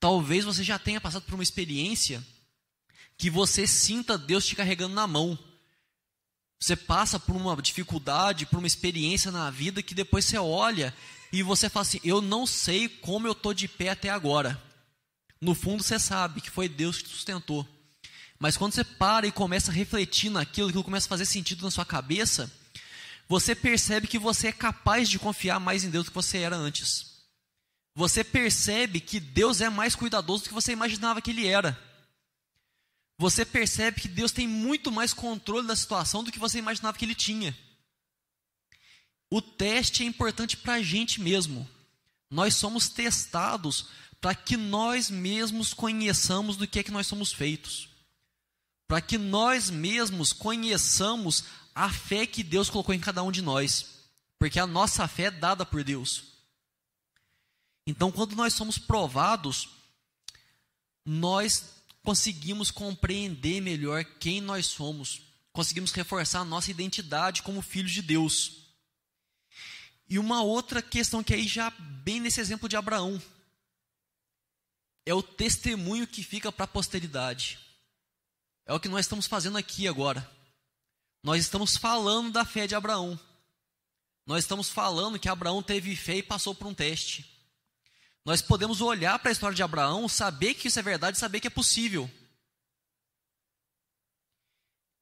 Talvez 0.00 0.44
você 0.44 0.64
já 0.64 0.78
tenha 0.78 1.00
passado 1.00 1.22
por 1.22 1.34
uma 1.34 1.42
experiência 1.42 2.24
que 3.16 3.30
você 3.30 3.66
sinta 3.66 4.18
Deus 4.18 4.44
te 4.44 4.56
carregando 4.56 4.94
na 4.94 5.06
mão. 5.06 5.38
Você 6.58 6.74
passa 6.74 7.20
por 7.20 7.36
uma 7.36 7.60
dificuldade, 7.60 8.46
por 8.46 8.58
uma 8.58 8.66
experiência 8.66 9.30
na 9.30 9.50
vida 9.50 9.82
que 9.82 9.94
depois 9.94 10.24
você 10.24 10.38
olha 10.38 10.94
e 11.32 11.42
você 11.42 11.68
fala 11.68 11.82
assim: 11.82 12.00
Eu 12.02 12.20
não 12.20 12.46
sei 12.46 12.88
como 12.88 13.26
eu 13.26 13.32
estou 13.32 13.54
de 13.54 13.68
pé 13.68 13.90
até 13.90 14.08
agora. 14.10 14.60
No 15.40 15.54
fundo 15.54 15.82
você 15.82 15.98
sabe 15.98 16.40
que 16.40 16.50
foi 16.50 16.68
Deus 16.68 16.98
que 16.98 17.04
te 17.04 17.10
sustentou. 17.10 17.66
Mas 18.38 18.56
quando 18.56 18.72
você 18.72 18.84
para 18.84 19.26
e 19.26 19.32
começa 19.32 19.70
a 19.70 19.74
refletir 19.74 20.30
naquilo, 20.30 20.68
aquilo 20.68 20.84
começa 20.84 21.06
a 21.06 21.08
fazer 21.08 21.26
sentido 21.26 21.62
na 21.62 21.70
sua 21.70 21.84
cabeça, 21.84 22.50
você 23.28 23.54
percebe 23.54 24.06
que 24.06 24.18
você 24.18 24.48
é 24.48 24.52
capaz 24.52 25.08
de 25.08 25.18
confiar 25.18 25.58
mais 25.58 25.84
em 25.84 25.90
Deus 25.90 26.04
do 26.04 26.10
que 26.10 26.14
você 26.14 26.38
era 26.38 26.56
antes. 26.56 27.16
Você 27.94 28.22
percebe 28.22 29.00
que 29.00 29.18
Deus 29.18 29.60
é 29.60 29.70
mais 29.70 29.94
cuidadoso 29.94 30.44
do 30.44 30.48
que 30.48 30.54
você 30.54 30.72
imaginava 30.72 31.22
que 31.22 31.30
Ele 31.30 31.46
era. 31.46 31.80
Você 33.18 33.44
percebe 33.44 34.00
que 34.00 34.08
Deus 34.08 34.32
tem 34.32 34.46
muito 34.46 34.92
mais 34.92 35.14
controle 35.14 35.66
da 35.66 35.74
situação 35.74 36.22
do 36.22 36.30
que 36.30 36.38
você 36.38 36.58
imaginava 36.58 36.98
que 36.98 37.04
Ele 37.04 37.14
tinha. 37.14 37.56
O 39.30 39.40
teste 39.40 40.02
é 40.02 40.06
importante 40.06 40.56
para 40.58 40.74
a 40.74 40.82
gente 40.82 41.20
mesmo. 41.20 41.68
Nós 42.30 42.54
somos 42.54 42.88
testados 42.88 43.88
para 44.26 44.34
que 44.34 44.56
nós 44.56 45.08
mesmos 45.08 45.72
conheçamos 45.72 46.56
do 46.56 46.66
que 46.66 46.80
é 46.80 46.82
que 46.82 46.90
nós 46.90 47.06
somos 47.06 47.32
feitos. 47.32 47.88
Para 48.88 49.00
que 49.00 49.16
nós 49.16 49.70
mesmos 49.70 50.32
conheçamos 50.32 51.44
a 51.72 51.88
fé 51.92 52.26
que 52.26 52.42
Deus 52.42 52.68
colocou 52.68 52.92
em 52.92 52.98
cada 52.98 53.22
um 53.22 53.30
de 53.30 53.40
nós, 53.40 54.00
porque 54.36 54.58
a 54.58 54.66
nossa 54.66 55.06
fé 55.06 55.26
é 55.26 55.30
dada 55.30 55.64
por 55.64 55.84
Deus. 55.84 56.24
Então, 57.86 58.10
quando 58.10 58.34
nós 58.34 58.52
somos 58.52 58.78
provados, 58.78 59.68
nós 61.04 61.76
conseguimos 62.02 62.72
compreender 62.72 63.60
melhor 63.60 64.04
quem 64.04 64.40
nós 64.40 64.66
somos, 64.66 65.22
conseguimos 65.52 65.92
reforçar 65.92 66.40
a 66.40 66.44
nossa 66.44 66.72
identidade 66.72 67.44
como 67.44 67.62
filhos 67.62 67.92
de 67.92 68.02
Deus. 68.02 68.72
E 70.08 70.18
uma 70.18 70.42
outra 70.42 70.82
questão 70.82 71.22
que 71.22 71.32
aí 71.32 71.46
já 71.46 71.70
bem 71.70 72.18
nesse 72.18 72.40
exemplo 72.40 72.68
de 72.68 72.76
Abraão 72.76 73.22
é 75.06 75.14
o 75.14 75.22
testemunho 75.22 76.06
que 76.06 76.24
fica 76.24 76.50
para 76.50 76.64
a 76.64 76.68
posteridade. 76.68 77.60
É 78.66 78.74
o 78.74 78.80
que 78.80 78.88
nós 78.88 79.06
estamos 79.06 79.28
fazendo 79.28 79.56
aqui 79.56 79.86
agora. 79.86 80.28
Nós 81.22 81.40
estamos 81.40 81.76
falando 81.76 82.32
da 82.32 82.44
fé 82.44 82.66
de 82.66 82.74
Abraão. 82.74 83.18
Nós 84.26 84.42
estamos 84.42 84.68
falando 84.68 85.18
que 85.18 85.28
Abraão 85.28 85.62
teve 85.62 85.94
fé 85.94 86.16
e 86.16 86.22
passou 86.22 86.52
por 86.52 86.66
um 86.66 86.74
teste. 86.74 87.24
Nós 88.24 88.42
podemos 88.42 88.80
olhar 88.80 89.16
para 89.20 89.30
a 89.30 89.32
história 89.32 89.54
de 89.54 89.62
Abraão, 89.62 90.08
saber 90.08 90.54
que 90.54 90.66
isso 90.66 90.80
é 90.80 90.82
verdade, 90.82 91.16
saber 91.16 91.38
que 91.38 91.46
é 91.46 91.50
possível. 91.50 92.10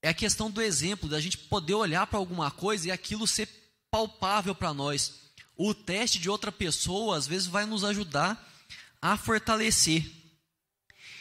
É 0.03 0.11
a 0.11 0.15
questão 0.15 0.51
do 0.51 0.61
exemplo, 0.61 1.09
da 1.09 1.19
gente 1.19 1.39
poder 1.39 1.73
olhar 1.73 2.07
para 2.07 2.19
alguma 2.19 2.51
coisa 2.51 2.89
e 2.89 2.91
aquilo 2.91 3.27
ser 3.27 3.49
palpável 3.91 4.55
para 4.55 4.75
nós. 4.75 5.33
O 5.57 5.73
teste 5.73 6.19
de 6.19 6.29
outra 6.29 6.53
pessoa, 6.53 7.17
às 7.17 7.27
vezes, 7.27 7.47
vai 7.47 7.65
nos 7.65 7.83
ajudar 7.85 8.54
a 9.05 9.19
fortalecer. 9.19 10.11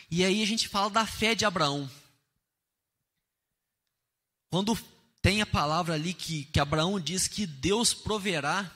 E 0.09 0.23
aí 0.23 0.41
a 0.41 0.47
gente 0.47 0.69
fala 0.69 0.89
da 0.89 1.05
fé 1.05 1.35
de 1.35 1.43
Abraão. 1.43 1.91
Quando 4.49 4.73
tem 5.21 5.41
a 5.41 5.45
palavra 5.45 5.93
ali 5.93 6.13
que, 6.13 6.45
que 6.45 6.61
Abraão 6.61 6.97
diz 6.97 7.27
que 7.27 7.45
Deus 7.45 7.93
proverá. 7.93 8.71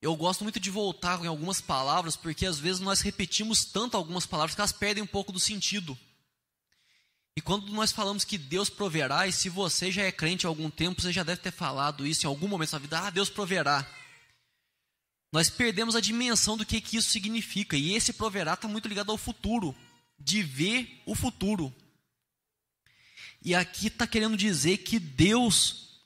Eu 0.00 0.16
gosto 0.16 0.42
muito 0.42 0.58
de 0.58 0.70
voltar 0.70 1.22
em 1.22 1.26
algumas 1.26 1.60
palavras, 1.60 2.16
porque 2.16 2.46
às 2.46 2.58
vezes 2.58 2.80
nós 2.80 3.02
repetimos 3.02 3.66
tanto 3.66 3.94
algumas 3.94 4.24
palavras 4.24 4.54
que 4.54 4.60
elas 4.62 4.72
perdem 4.72 5.02
um 5.02 5.06
pouco 5.06 5.30
do 5.30 5.40
sentido. 5.40 5.98
E 7.36 7.42
quando 7.42 7.70
nós 7.72 7.92
falamos 7.92 8.24
que 8.24 8.38
Deus 8.38 8.70
proverá, 8.70 9.26
e 9.26 9.32
se 9.32 9.50
você 9.50 9.92
já 9.92 10.02
é 10.02 10.12
crente 10.12 10.46
há 10.46 10.48
algum 10.48 10.70
tempo, 10.70 11.02
você 11.02 11.12
já 11.12 11.22
deve 11.22 11.42
ter 11.42 11.52
falado 11.52 12.06
isso 12.06 12.24
em 12.24 12.28
algum 12.28 12.48
momento 12.48 12.68
da 12.68 12.70
sua 12.70 12.78
vida, 12.78 13.00
ah, 13.00 13.10
Deus 13.10 13.28
proverá. 13.28 13.86
Nós 15.30 15.50
perdemos 15.50 15.94
a 15.94 16.00
dimensão 16.00 16.56
do 16.56 16.64
que, 16.64 16.80
que 16.80 16.96
isso 16.96 17.10
significa, 17.10 17.76
e 17.76 17.94
esse 17.94 18.12
proverá 18.12 18.54
está 18.54 18.66
muito 18.66 18.88
ligado 18.88 19.12
ao 19.12 19.18
futuro, 19.18 19.74
de 20.18 20.42
ver 20.42 21.02
o 21.04 21.14
futuro. 21.14 21.74
E 23.42 23.54
aqui 23.54 23.88
está 23.88 24.06
querendo 24.06 24.36
dizer 24.36 24.78
que 24.78 24.98
Deus 24.98 26.00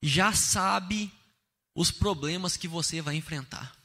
já 0.00 0.32
sabe 0.32 1.12
os 1.74 1.90
problemas 1.90 2.56
que 2.56 2.68
você 2.68 3.00
vai 3.00 3.16
enfrentar. 3.16 3.76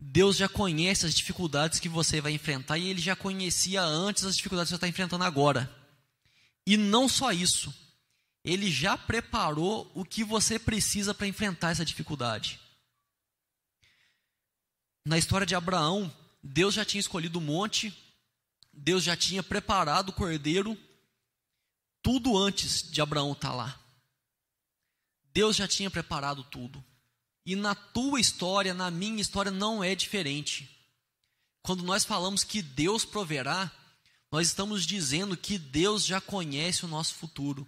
Deus 0.00 0.36
já 0.36 0.48
conhece 0.48 1.06
as 1.06 1.14
dificuldades 1.14 1.80
que 1.80 1.88
você 1.88 2.20
vai 2.20 2.32
enfrentar 2.32 2.78
e 2.78 2.88
ele 2.88 3.00
já 3.00 3.16
conhecia 3.16 3.82
antes 3.82 4.24
as 4.24 4.36
dificuldades 4.36 4.68
que 4.68 4.72
você 4.72 4.76
está 4.76 4.88
enfrentando 4.88 5.24
agora. 5.24 5.74
E 6.64 6.76
não 6.76 7.08
só 7.08 7.32
isso, 7.32 7.74
ele 8.44 8.70
já 8.70 8.96
preparou 8.96 9.90
o 9.94 10.04
que 10.04 10.22
você 10.22 10.58
precisa 10.58 11.12
para 11.12 11.26
enfrentar 11.26 11.70
essa 11.70 11.84
dificuldade. 11.84 12.60
Na 15.08 15.16
história 15.16 15.46
de 15.46 15.54
Abraão, 15.54 16.14
Deus 16.42 16.74
já 16.74 16.84
tinha 16.84 17.00
escolhido 17.00 17.38
o 17.38 17.40
monte, 17.40 17.96
Deus 18.70 19.02
já 19.02 19.16
tinha 19.16 19.42
preparado 19.42 20.10
o 20.10 20.12
cordeiro, 20.12 20.76
tudo 22.02 22.36
antes 22.36 22.82
de 22.82 23.00
Abraão 23.00 23.32
estar 23.32 23.48
tá 23.48 23.54
lá. 23.54 23.80
Deus 25.32 25.56
já 25.56 25.66
tinha 25.66 25.90
preparado 25.90 26.44
tudo. 26.44 26.84
E 27.46 27.56
na 27.56 27.74
tua 27.74 28.20
história, 28.20 28.74
na 28.74 28.90
minha 28.90 29.18
história, 29.18 29.50
não 29.50 29.82
é 29.82 29.94
diferente. 29.94 30.68
Quando 31.62 31.82
nós 31.82 32.04
falamos 32.04 32.44
que 32.44 32.60
Deus 32.60 33.06
proverá, 33.06 33.72
nós 34.30 34.48
estamos 34.48 34.84
dizendo 34.84 35.38
que 35.38 35.56
Deus 35.56 36.04
já 36.04 36.20
conhece 36.20 36.84
o 36.84 36.88
nosso 36.88 37.14
futuro, 37.14 37.66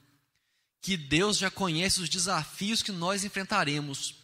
que 0.83 0.95
Deus 0.95 1.39
já 1.39 1.51
conhece 1.51 2.03
os 2.03 2.09
desafios 2.11 2.83
que 2.83 2.93
nós 2.93 3.25
enfrentaremos. 3.25 4.20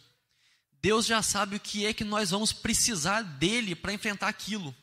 Deus 0.81 1.05
já 1.05 1.21
sabe 1.21 1.55
o 1.55 1.59
que 1.59 1.85
é 1.85 1.93
que 1.93 2.03
nós 2.03 2.29
vamos 2.29 2.53
precisar 2.53 3.21
dele 3.21 3.75
para 3.75 3.93
enfrentar 3.93 4.27
aquilo. 4.27 4.75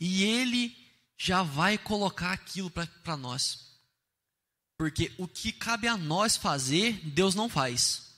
E 0.00 0.24
ele 0.24 0.76
já 1.16 1.42
vai 1.42 1.78
colocar 1.78 2.32
aquilo 2.32 2.70
para 2.70 3.16
nós. 3.16 3.78
Porque 4.76 5.12
o 5.18 5.28
que 5.28 5.52
cabe 5.52 5.86
a 5.86 5.96
nós 5.96 6.36
fazer, 6.36 7.00
Deus 7.04 7.34
não 7.34 7.48
faz. 7.48 8.14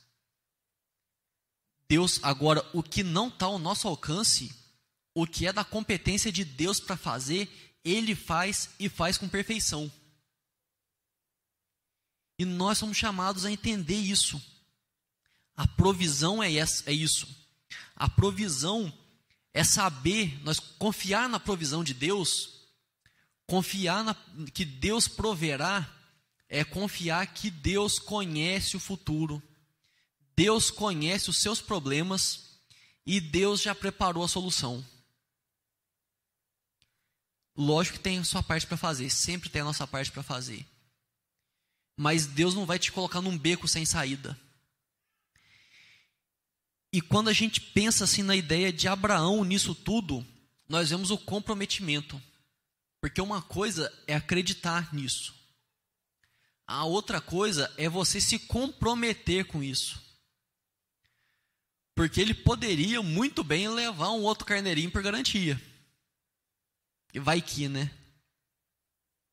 Deus, 1.88 2.18
agora, 2.22 2.68
o 2.72 2.82
que 2.82 3.02
não 3.02 3.28
está 3.28 3.46
ao 3.46 3.58
nosso 3.58 3.86
alcance, 3.86 4.52
o 5.14 5.26
que 5.26 5.46
é 5.46 5.52
da 5.52 5.64
competência 5.64 6.32
de 6.32 6.44
Deus 6.44 6.80
para 6.80 6.96
fazer, 6.96 7.48
Ele 7.84 8.14
faz 8.14 8.70
e 8.80 8.88
faz 8.88 9.16
com 9.16 9.28
perfeição. 9.28 9.90
E 12.38 12.44
nós 12.44 12.78
somos 12.78 12.96
chamados 12.96 13.44
a 13.44 13.50
entender 13.50 13.96
isso. 13.96 14.42
A 15.56 15.66
provisão 15.66 16.42
é, 16.42 16.50
é 16.52 16.92
isso. 16.92 17.28
A 17.94 18.08
provisão 18.08 18.92
é 19.54 19.64
saber, 19.64 20.38
nós 20.42 20.60
confiar 20.60 21.28
na 21.28 21.40
provisão 21.40 21.82
de 21.82 21.94
Deus, 21.94 22.66
confiar 23.46 24.04
na, 24.04 24.14
que 24.52 24.64
Deus 24.64 25.08
proverá 25.08 25.92
é 26.48 26.62
confiar 26.62 27.26
que 27.26 27.50
Deus 27.50 27.98
conhece 27.98 28.76
o 28.76 28.80
futuro, 28.80 29.42
Deus 30.36 30.70
conhece 30.70 31.30
os 31.30 31.38
seus 31.38 31.60
problemas 31.60 32.60
e 33.04 33.20
Deus 33.20 33.62
já 33.62 33.75
preparou 33.75 34.22
a 34.22 34.28
solução. 34.28 34.84
Lógico 37.56 37.96
que 37.96 38.02
tem 38.02 38.18
a 38.18 38.25
sua 38.25 38.42
parte 38.42 38.66
para 38.66 38.76
fazer, 38.76 39.08
sempre 39.10 39.48
tem 39.48 39.62
a 39.62 39.64
nossa 39.64 39.86
parte 39.86 40.12
para 40.12 40.22
fazer. 40.22 40.66
Mas 41.96 42.26
Deus 42.26 42.54
não 42.54 42.66
vai 42.66 42.78
te 42.78 42.92
colocar 42.92 43.22
num 43.22 43.38
beco 43.38 43.66
sem 43.66 43.86
saída. 43.86 44.38
E 46.96 47.02
quando 47.02 47.28
a 47.28 47.32
gente 47.34 47.60
pensa 47.60 48.04
assim 48.04 48.22
na 48.22 48.34
ideia 48.34 48.72
de 48.72 48.88
Abraão 48.88 49.44
nisso 49.44 49.74
tudo, 49.74 50.26
nós 50.66 50.88
vemos 50.88 51.10
o 51.10 51.18
comprometimento. 51.18 52.18
Porque 53.02 53.20
uma 53.20 53.42
coisa 53.42 53.92
é 54.06 54.14
acreditar 54.14 54.94
nisso. 54.94 55.34
A 56.66 56.86
outra 56.86 57.20
coisa 57.20 57.70
é 57.76 57.86
você 57.86 58.18
se 58.18 58.38
comprometer 58.38 59.44
com 59.44 59.62
isso. 59.62 60.02
Porque 61.94 62.18
ele 62.18 62.32
poderia 62.32 63.02
muito 63.02 63.44
bem 63.44 63.68
levar 63.68 64.12
um 64.12 64.22
outro 64.22 64.46
carneirinho 64.46 64.90
por 64.90 65.02
garantia. 65.02 65.60
E 67.12 67.20
vai 67.20 67.42
que, 67.42 67.68
né? 67.68 67.90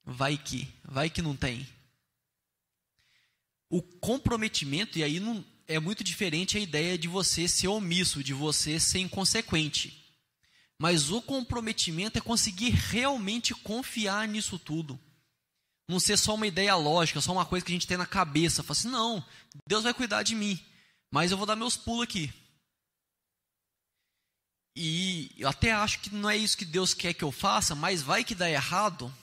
Vai 0.04 0.38
que, 0.38 0.68
vai 0.84 1.10
que 1.10 1.22
não 1.22 1.34
tem. 1.34 1.66
O 3.70 3.82
comprometimento, 3.82 5.00
e 5.00 5.04
aí 5.06 5.18
não, 5.18 5.46
é 5.74 5.80
muito 5.80 6.04
diferente 6.04 6.58
a 6.58 6.62
ideia 6.62 6.98
de 6.98 7.08
você 7.08 7.48
ser 7.48 7.68
omisso, 7.68 8.24
de 8.24 8.34
você 8.34 8.80
ser 8.80 9.00
inconsequente. 9.00 10.00
Mas 10.80 11.10
o 11.10 11.22
comprometimento 11.22 12.18
é 12.18 12.22
conseguir 12.22 12.70
realmente 12.70 13.56
confiar 13.56 14.28
nisso 14.28 14.60
tudo. 14.60 15.00
Não 15.90 16.00
ser 16.00 16.18
só 16.18 16.36
uma 16.36 16.48
ideia 16.48 16.76
lógica, 16.76 17.22
só 17.22 17.32
uma 17.32 17.46
coisa 17.46 17.66
que 17.66 17.72
a 17.72 17.76
gente 17.76 17.88
tem 17.88 17.98
na 17.98 18.06
cabeça. 18.06 18.64
Falar 18.64 18.80
assim, 18.80 18.90
não, 18.90 19.26
Deus 19.68 19.84
vai 19.84 19.94
cuidar 19.94 20.24
de 20.24 20.36
mim, 20.36 20.64
mas 21.12 21.32
eu 21.32 21.38
vou 21.38 21.46
dar 21.46 21.56
meus 21.56 21.76
pulos 21.76 22.04
aqui. 22.04 22.32
E 24.76 25.32
eu 25.38 25.48
até 25.48 25.72
acho 25.72 26.00
que 26.00 26.14
não 26.14 26.30
é 26.30 26.38
isso 26.38 26.58
que 26.58 26.66
Deus 26.66 26.94
quer 26.94 27.14
que 27.14 27.24
eu 27.24 27.32
faça, 27.32 27.76
mas 27.76 28.02
vai 28.02 28.24
que 28.24 28.34
dá 28.36 28.50
errado. 28.50 29.14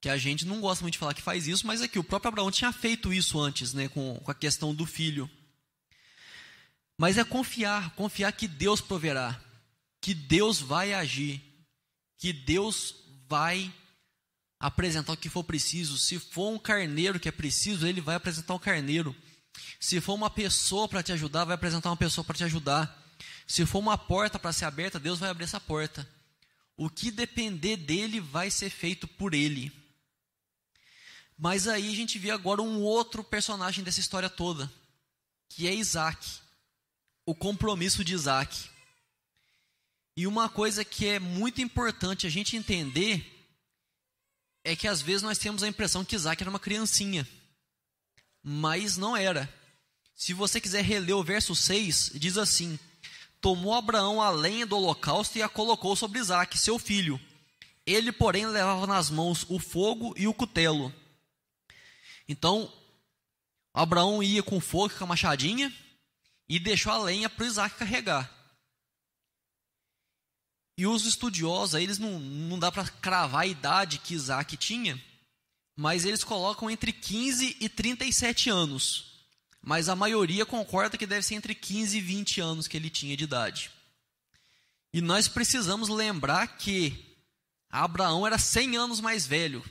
Que 0.00 0.08
a 0.08 0.16
gente 0.16 0.44
não 0.46 0.60
gosta 0.60 0.82
muito 0.82 0.92
de 0.92 0.98
falar 0.98 1.14
que 1.14 1.22
faz 1.22 1.48
isso, 1.48 1.66
mas 1.66 1.82
é 1.82 1.88
que 1.88 1.98
o 1.98 2.04
próprio 2.04 2.28
Abraão 2.28 2.50
tinha 2.50 2.72
feito 2.72 3.12
isso 3.12 3.40
antes, 3.40 3.72
né, 3.72 3.88
com, 3.88 4.14
com 4.16 4.30
a 4.30 4.34
questão 4.34 4.74
do 4.74 4.86
filho. 4.86 5.28
Mas 6.96 7.18
é 7.18 7.24
confiar, 7.24 7.94
confiar 7.94 8.32
que 8.32 8.48
Deus 8.48 8.80
proverá, 8.80 9.40
que 10.00 10.14
Deus 10.14 10.60
vai 10.60 10.92
agir, 10.92 11.42
que 12.16 12.32
Deus 12.32 12.94
vai 13.28 13.72
apresentar 14.58 15.12
o 15.12 15.16
que 15.16 15.28
for 15.28 15.44
preciso. 15.44 15.96
Se 15.96 16.18
for 16.18 16.50
um 16.50 16.58
carneiro 16.58 17.20
que 17.20 17.28
é 17.28 17.32
preciso, 17.32 17.86
ele 17.86 18.00
vai 18.00 18.16
apresentar 18.16 18.54
um 18.54 18.58
carneiro. 18.58 19.14
Se 19.78 20.00
for 20.00 20.14
uma 20.14 20.30
pessoa 20.30 20.88
para 20.88 21.02
te 21.02 21.12
ajudar, 21.12 21.44
vai 21.44 21.54
apresentar 21.54 21.90
uma 21.90 21.96
pessoa 21.96 22.24
para 22.24 22.36
te 22.36 22.44
ajudar. 22.44 23.06
Se 23.46 23.64
for 23.64 23.78
uma 23.78 23.96
porta 23.96 24.38
para 24.38 24.52
ser 24.52 24.64
aberta, 24.64 24.98
Deus 24.98 25.18
vai 25.18 25.30
abrir 25.30 25.44
essa 25.44 25.60
porta. 25.60 26.08
O 26.76 26.90
que 26.90 27.10
depender 27.10 27.76
dele 27.76 28.20
vai 28.20 28.50
ser 28.50 28.70
feito 28.70 29.06
por 29.06 29.34
ele. 29.34 29.72
Mas 31.38 31.68
aí 31.68 31.92
a 31.92 31.94
gente 31.94 32.18
vê 32.18 32.32
agora 32.32 32.60
um 32.60 32.82
outro 32.82 33.22
personagem 33.22 33.84
dessa 33.84 34.00
história 34.00 34.28
toda, 34.28 34.70
que 35.48 35.68
é 35.68 35.74
Isaac. 35.74 36.40
O 37.24 37.34
compromisso 37.34 38.02
de 38.02 38.12
Isaac. 38.12 38.68
E 40.16 40.26
uma 40.26 40.48
coisa 40.48 40.84
que 40.84 41.06
é 41.06 41.20
muito 41.20 41.60
importante 41.60 42.26
a 42.26 42.30
gente 42.30 42.56
entender 42.56 43.24
é 44.64 44.74
que 44.74 44.88
às 44.88 45.00
vezes 45.00 45.22
nós 45.22 45.38
temos 45.38 45.62
a 45.62 45.68
impressão 45.68 46.04
que 46.04 46.16
Isaac 46.16 46.42
era 46.42 46.50
uma 46.50 46.58
criancinha, 46.58 47.26
mas 48.42 48.96
não 48.96 49.16
era. 49.16 49.48
Se 50.16 50.34
você 50.34 50.60
quiser 50.60 50.82
reler 50.82 51.16
o 51.16 51.22
verso 51.22 51.54
6, 51.54 52.12
diz 52.16 52.36
assim: 52.36 52.76
Tomou 53.40 53.74
Abraão 53.74 54.20
a 54.20 54.30
lenha 54.30 54.66
do 54.66 54.76
holocausto 54.76 55.38
e 55.38 55.42
a 55.42 55.48
colocou 55.48 55.94
sobre 55.94 56.18
Isaac, 56.18 56.58
seu 56.58 56.80
filho. 56.80 57.20
Ele, 57.86 58.10
porém, 58.10 58.44
levava 58.46 58.86
nas 58.88 59.08
mãos 59.08 59.46
o 59.48 59.60
fogo 59.60 60.12
e 60.16 60.26
o 60.26 60.34
cutelo. 60.34 60.92
Então, 62.28 62.70
Abraão 63.72 64.22
ia 64.22 64.42
com 64.42 64.60
fogo, 64.60 64.94
com 64.94 65.04
a 65.04 65.06
machadinha, 65.06 65.72
e 66.48 66.58
deixou 66.58 66.92
a 66.92 66.98
lenha 66.98 67.28
para 67.28 67.46
Isaac 67.46 67.76
carregar. 67.76 68.30
E 70.76 70.86
os 70.86 71.04
estudiosos, 71.04 71.80
eles 71.80 71.98
não, 71.98 72.20
não 72.20 72.58
dá 72.58 72.70
para 72.70 72.88
cravar 72.88 73.42
a 73.42 73.46
idade 73.46 73.98
que 73.98 74.14
Isaac 74.14 74.56
tinha, 74.56 75.02
mas 75.74 76.04
eles 76.04 76.22
colocam 76.22 76.70
entre 76.70 76.92
15 76.92 77.56
e 77.60 77.68
37 77.68 78.50
anos. 78.50 79.26
Mas 79.60 79.88
a 79.88 79.96
maioria 79.96 80.46
concorda 80.46 80.96
que 80.96 81.06
deve 81.06 81.22
ser 81.22 81.34
entre 81.34 81.54
15 81.54 81.98
e 81.98 82.00
20 82.00 82.40
anos 82.40 82.68
que 82.68 82.76
ele 82.76 82.90
tinha 82.90 83.16
de 83.16 83.24
idade. 83.24 83.70
E 84.92 85.00
nós 85.00 85.28
precisamos 85.28 85.88
lembrar 85.88 86.56
que 86.56 87.04
Abraão 87.68 88.26
era 88.26 88.38
100 88.38 88.76
anos 88.76 89.00
mais 89.00 89.26
velho. 89.26 89.64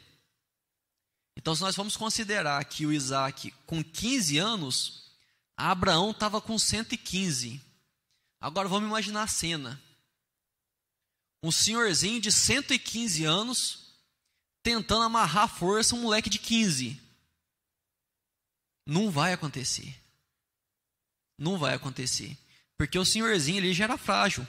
Então, 1.48 1.56
se 1.56 1.62
nós 1.62 1.78
vamos 1.78 1.96
considerar 1.96 2.62
que 2.66 2.86
o 2.86 2.92
Isaac 2.92 3.52
com 3.66 3.82
15 3.82 4.38
anos, 4.38 5.14
Abraão 5.56 6.12
estava 6.12 6.42
com 6.42 6.60
115. 6.60 7.62
Agora 8.42 8.68
vamos 8.68 8.90
imaginar 8.90 9.24
a 9.24 9.28
cena 9.28 9.82
um 11.42 11.50
senhorzinho 11.50 12.20
de 12.20 12.34
115 12.34 13.24
anos 13.24 13.94
tentando 14.62 15.04
amarrar 15.04 15.46
à 15.46 15.48
força 15.48 15.96
um 15.96 16.02
moleque 16.02 16.30
de 16.30 16.38
15. 16.38 17.02
Não 18.86 19.10
vai 19.10 19.32
acontecer. 19.32 19.96
Não 21.38 21.58
vai 21.58 21.76
acontecer. 21.76 22.38
Porque 22.78 23.00
o 23.00 23.06
senhorzinho 23.06 23.60
ele 23.60 23.74
já 23.74 23.86
era 23.86 23.98
frágil. 23.98 24.46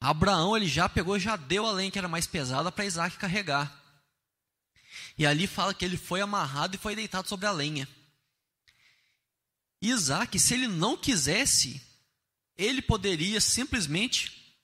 Abraão 0.00 0.56
ele 0.56 0.66
já 0.66 0.88
pegou, 0.88 1.16
já 1.16 1.36
deu 1.36 1.64
a 1.64 1.70
lenha 1.70 1.92
que 1.92 1.98
era 1.98 2.08
mais 2.08 2.26
pesada 2.26 2.72
para 2.72 2.86
Isaac 2.86 3.16
carregar. 3.18 3.72
E 5.18 5.26
ali 5.26 5.46
fala 5.46 5.74
que 5.74 5.84
ele 5.84 5.96
foi 5.96 6.20
amarrado 6.20 6.76
e 6.76 6.78
foi 6.78 6.94
deitado 6.94 7.28
sobre 7.28 7.46
a 7.46 7.50
lenha. 7.50 7.88
Isaac, 9.82 10.38
se 10.38 10.54
ele 10.54 10.68
não 10.68 10.96
quisesse, 10.96 11.82
ele 12.56 12.80
poderia 12.80 13.40
simplesmente 13.40 14.56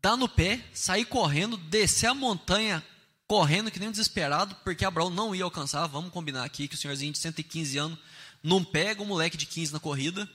dar 0.00 0.16
no 0.16 0.28
pé, 0.28 0.64
sair 0.72 1.04
correndo, 1.04 1.56
descer 1.56 2.06
a 2.06 2.14
montanha 2.14 2.84
correndo 3.30 3.70
que 3.70 3.78
nem 3.78 3.88
um 3.88 3.92
desesperado, 3.92 4.56
porque 4.64 4.84
Abraão 4.84 5.08
não 5.08 5.32
ia 5.32 5.44
alcançar. 5.44 5.86
Vamos 5.86 6.10
combinar 6.10 6.42
aqui 6.42 6.66
que 6.66 6.74
o 6.74 6.78
senhorzinho 6.78 7.12
de 7.12 7.18
115 7.18 7.78
anos 7.78 7.98
não 8.42 8.64
pega 8.64 9.00
um 9.00 9.06
moleque 9.06 9.36
de 9.36 9.46
15 9.46 9.72
na 9.72 9.78
corrida. 9.78 10.28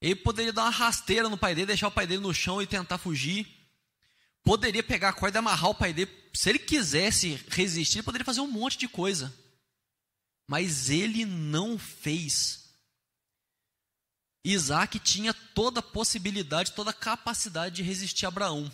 Ele 0.00 0.14
poderia 0.14 0.52
dar 0.52 0.62
uma 0.62 0.70
rasteira 0.70 1.28
no 1.28 1.36
pai 1.36 1.52
dele, 1.52 1.66
deixar 1.66 1.88
o 1.88 1.92
pai 1.92 2.06
dele 2.06 2.22
no 2.22 2.32
chão 2.32 2.62
e 2.62 2.66
tentar 2.66 2.96
fugir. 2.96 3.61
Poderia 4.44 4.82
pegar 4.82 5.10
a 5.10 5.12
corda 5.12 5.38
e 5.38 5.40
amarrar 5.40 5.70
o 5.70 5.74
pai 5.74 5.92
dele. 5.92 6.10
Se 6.34 6.48
ele 6.48 6.58
quisesse 6.58 7.34
resistir, 7.48 7.98
ele 7.98 8.04
poderia 8.04 8.24
fazer 8.24 8.40
um 8.40 8.50
monte 8.50 8.76
de 8.78 8.88
coisa. 8.88 9.32
mas 10.48 10.90
ele 10.90 11.24
não 11.24 11.78
fez. 11.78 12.68
Isaac 14.44 14.98
tinha 14.98 15.32
toda 15.32 15.80
a 15.80 15.82
possibilidade, 15.82 16.72
toda 16.72 16.90
a 16.90 16.94
capacidade 16.94 17.76
de 17.76 17.82
resistir 17.82 18.26
a 18.26 18.28
Abraão. 18.28 18.70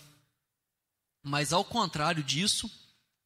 Mas 1.23 1.53
ao 1.53 1.65
contrário 1.65 2.23
disso, 2.25 2.71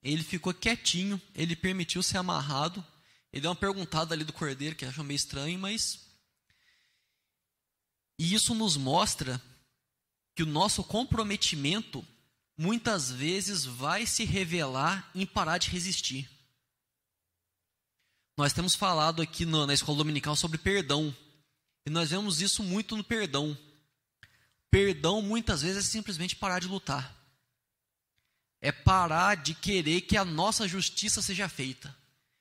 ele 0.03 0.23
ficou 0.23 0.53
quietinho, 0.53 1.21
ele 1.35 1.55
permitiu 1.55 2.03
ser 2.03 2.19
amarrado. 2.19 2.85
Ele 3.33 3.43
deu 3.43 3.51
uma 3.51 3.57
perguntada 3.57 4.15
ali 4.15 4.25
do 4.25 4.33
cordeiro, 4.33 4.77
que 4.77 4.85
achou 4.85 5.05
meio 5.05 5.17
estranho, 5.17 5.59
mas. 5.59 6.01
E 8.19 8.35
isso 8.35 8.55
nos 8.55 8.77
mostra 8.77 9.41
que 10.35 10.43
o 10.43 10.47
nosso 10.47 10.83
comprometimento 10.83 12.05
muitas 12.63 13.11
vezes 13.11 13.65
vai 13.65 14.07
se 14.07 14.25
revelar 14.25 15.11
em 15.17 15.27
parar 15.27 15.59
de 15.59 15.69
resistir. 15.69 16.31
Nós 18.39 18.53
temos 18.53 18.77
falado 18.77 19.21
aqui 19.21 19.45
na 19.45 19.75
escola 19.75 19.99
dominical 19.99 20.37
sobre 20.37 20.59
perdão. 20.59 21.15
E 21.85 21.91
nós 21.91 22.11
vemos 22.11 22.41
isso 22.41 22.63
muito 22.63 22.97
no 22.97 23.03
perdão. 23.03 23.59
Perdão 24.71 25.21
muitas 25.21 25.63
vezes 25.63 25.89
é 25.89 25.91
simplesmente 25.91 26.37
parar 26.37 26.61
de 26.61 26.69
lutar. 26.69 27.13
É 28.61 28.71
parar 28.71 29.35
de 29.35 29.55
querer 29.55 30.03
que 30.03 30.17
a 30.17 30.25
nossa 30.25 30.69
justiça 30.69 31.21
seja 31.21 31.49
feita. 31.49 31.95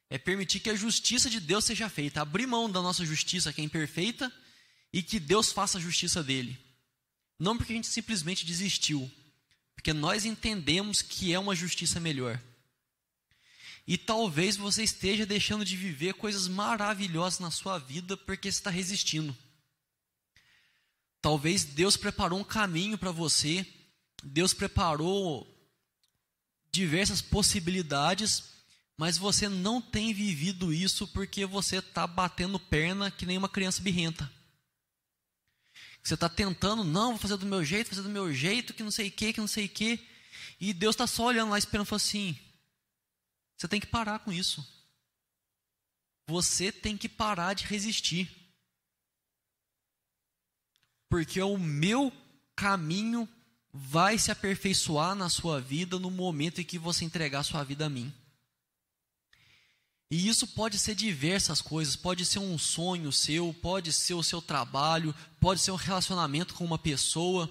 É 0.08 0.20
permitir 0.20 0.60
que 0.60 0.70
a 0.70 0.76
justiça 0.76 1.32
de 1.32 1.40
Deus 1.40 1.66
seja 1.66 1.90
feita. 1.90 2.22
Abrir 2.22 2.46
mão 2.46 2.70
da 2.70 2.80
nossa 2.80 3.04
justiça, 3.04 3.52
que 3.52 3.60
é 3.60 3.64
imperfeita, 3.64 4.32
e 4.94 5.02
que 5.02 5.20
Deus 5.20 5.52
faça 5.52 5.80
a 5.80 5.82
justiça 5.82 6.24
dele. 6.24 6.60
Não 7.40 7.58
porque 7.58 7.74
a 7.74 7.76
gente 7.76 7.88
simplesmente 7.88 8.46
desistiu, 8.46 9.12
porque 9.82 9.94
nós 9.94 10.26
entendemos 10.26 11.02
que 11.02 11.34
é 11.34 11.40
uma 11.40 11.56
justiça 11.56 12.00
melhor. 12.00 12.40
E 13.88 13.98
talvez 13.98 14.56
você 14.56 14.84
esteja 14.84 15.26
deixando 15.26 15.66
de 15.66 15.76
viver 15.76 16.14
coisas 16.14 16.48
maravilhosas 16.48 17.40
na 17.40 17.50
sua 17.50 17.80
vida 17.80 18.16
porque 18.16 18.48
está 18.48 18.70
resistindo. 18.70 19.36
Talvez 21.20 21.64
Deus 21.64 21.98
preparou 21.98 22.38
um 22.38 22.44
caminho 22.44 22.96
para 22.96 23.12
você, 23.12 23.66
Deus 24.24 24.54
preparou 24.54 25.48
diversas 26.72 27.20
possibilidades, 27.20 28.44
mas 28.96 29.18
você 29.18 29.50
não 29.50 29.82
tem 29.82 30.14
vivido 30.14 30.72
isso 30.72 31.08
porque 31.08 31.44
você 31.44 31.78
está 31.78 32.06
batendo 32.06 32.60
perna 32.60 33.10
que 33.10 33.26
nem 33.26 33.36
uma 33.36 33.50
criança 33.50 33.82
birrenta. 33.82 34.32
Você 36.04 36.16
está 36.16 36.28
tentando, 36.28 36.84
não, 36.84 37.12
vou 37.12 37.20
fazer 37.20 37.38
do 37.38 37.46
meu 37.46 37.64
jeito, 37.64 37.90
fazer 37.90 38.02
do 38.02 38.10
meu 38.10 38.34
jeito, 38.34 38.74
que 38.74 38.84
não 38.84 38.92
sei 38.92 39.10
o 39.10 39.12
que, 39.12 39.34
que 39.34 39.40
não 39.40 39.48
sei 39.48 39.66
o 39.66 39.70
que. 39.70 40.00
E 40.60 40.74
Deus 40.74 40.96
está 40.96 41.06
só 41.06 41.26
olhando 41.26 41.52
lá 41.52 41.58
esperando, 41.58 41.86
falando 41.86 42.02
assim: 42.02 42.40
você 43.62 43.68
tem 43.68 43.80
que 43.80 43.86
parar 43.88 44.20
com 44.20 44.32
isso. 44.32 44.68
Você 46.28 46.72
tem 46.72 46.98
que 46.98 47.08
parar 47.08 47.54
de 47.54 47.66
resistir. 47.66 48.28
Porque 51.08 51.40
o 51.42 51.58
meu 51.60 52.12
caminho 52.56 53.30
vai 53.72 54.18
se 54.18 54.32
aperfeiçoar 54.32 55.14
na 55.14 55.30
sua 55.30 55.62
vida 55.62 56.00
no 56.00 56.10
momento 56.10 56.60
em 56.60 56.64
que 56.64 56.80
você 56.80 57.06
entregar 57.06 57.44
sua 57.44 57.64
vida 57.64 57.86
a 57.86 57.90
mim. 57.90 58.12
E 60.12 60.28
isso 60.28 60.46
pode 60.46 60.78
ser 60.78 60.94
diversas 60.94 61.62
coisas, 61.62 61.96
pode 61.96 62.26
ser 62.26 62.40
um 62.40 62.58
sonho 62.58 63.14
seu, 63.14 63.56
pode 63.62 63.94
ser 63.94 64.14
o 64.14 64.22
seu 64.22 64.42
trabalho, 64.42 65.16
pode 65.40 65.62
ser 65.62 65.72
um 65.72 65.76
relacionamento 65.76 66.54
com 66.54 66.66
uma 66.66 66.78
pessoa 66.78 67.50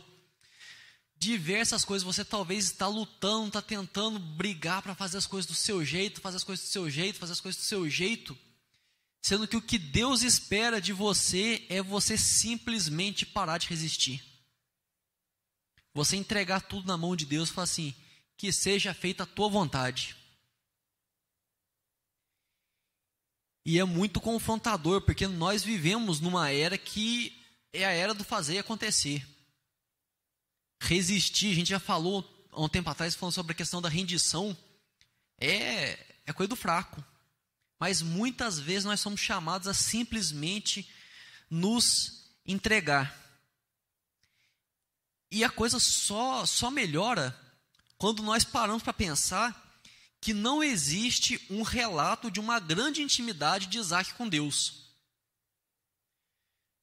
diversas 1.19 1.87
coisas. 1.87 2.05
Você 2.05 2.23
talvez 2.23 2.67
está 2.67 2.87
lutando, 2.87 3.49
está 3.49 3.63
tentando 3.63 4.19
brigar 4.19 4.83
para 4.83 4.95
fazer 4.95 5.17
as 5.17 5.27
coisas 5.27 5.51
do 5.51 5.55
seu 5.55 5.83
jeito, 5.83 6.21
fazer 6.21 6.37
as 6.37 6.45
coisas 6.45 6.67
do 6.67 6.69
seu 6.69 6.91
jeito, 6.91 7.19
fazer 7.19 7.33
as 7.33 7.41
coisas 7.41 7.63
do 7.63 7.65
seu 7.65 7.89
jeito. 7.89 8.37
Sendo 9.23 9.49
que 9.49 9.57
o 9.57 9.63
que 9.63 9.79
Deus 9.79 10.21
espera 10.21 10.83
de 10.83 10.93
você 10.93 11.65
é 11.71 11.83
você 11.83 12.19
simplesmente 12.19 13.25
parar 13.25 13.57
de 13.57 13.69
resistir. 13.69 14.23
Você 15.95 16.15
entregar 16.15 16.61
tudo 16.61 16.87
na 16.87 16.99
mão 16.99 17.17
de 17.17 17.25
Deus 17.25 17.49
e 17.49 17.53
falar 17.53 17.65
assim: 17.65 17.95
que 18.37 18.53
seja 18.53 18.93
feita 18.93 19.23
a 19.23 19.27
tua 19.27 19.49
vontade. 19.49 20.20
E 23.65 23.79
é 23.79 23.85
muito 23.85 24.21
confrontador, 24.21 25.03
porque 25.03 25.27
nós 25.27 25.63
vivemos 25.63 26.21
numa 26.21 26.51
era 26.51 26.79
que 26.79 27.39
é 27.73 27.85
a 27.85 27.91
era 27.91 28.15
do 28.15 28.25
fazer 28.25 28.59
acontecer 28.59 29.25
resistir, 30.81 31.53
a 31.53 31.55
gente 31.55 31.71
já 31.71 31.79
falou 31.79 32.29
há 32.51 32.63
um 32.63 32.69
tempo 32.69 32.89
atrás, 32.89 33.15
falando 33.15 33.35
sobre 33.35 33.53
a 33.53 33.57
questão 33.57 33.83
da 33.83 33.89
rendição, 33.89 34.57
é, 35.39 35.99
é 36.27 36.33
coisa 36.33 36.49
do 36.49 36.57
fraco. 36.57 37.05
Mas 37.79 38.03
muitas 38.03 38.59
vezes 38.59 38.85
nós 38.85 39.01
somos 39.01 39.21
chamados 39.21 39.69
a 39.69 39.75
simplesmente 39.75 40.91
nos 41.49 42.31
entregar. 42.47 43.17
E 45.31 45.45
a 45.45 45.51
coisa 45.51 45.79
só, 45.79 46.45
só 46.45 46.71
melhora 46.71 47.39
quando 47.97 48.23
nós 48.23 48.45
paramos 48.45 48.83
para 48.83 48.93
pensar 48.93 49.70
que 50.21 50.35
não 50.35 50.63
existe 50.63 51.41
um 51.49 51.63
relato 51.63 52.31
de 52.31 52.39
uma 52.39 52.61
grande 52.61 53.03
intimidade 53.03 53.67
de 53.67 53.79
Isaac 53.79 54.13
com 54.15 54.29
Deus. 54.29 54.81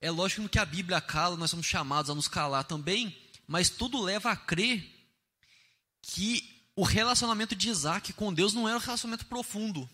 É 0.02 0.10
lógico 0.10 0.50
que 0.50 0.60
a 0.60 0.66
Bíblia 0.66 1.00
cala, 1.00 1.38
nós 1.38 1.52
somos 1.52 1.66
chamados 1.66 2.10
a 2.10 2.16
nos 2.16 2.28
calar 2.28 2.64
também, 2.64 3.16
mas 3.48 3.70
tudo 3.70 4.02
leva 4.02 4.32
a 4.32 4.36
crer 4.36 4.86
que 6.02 6.70
o 6.76 6.84
relacionamento 6.84 7.56
de 7.56 7.70
Isaac 7.70 8.14
com 8.14 8.34
Deus 8.34 8.54
não 8.54 8.68
era 8.68 8.78
um 8.78 8.82
relacionamento 8.82 9.26
profundo. 9.26 9.90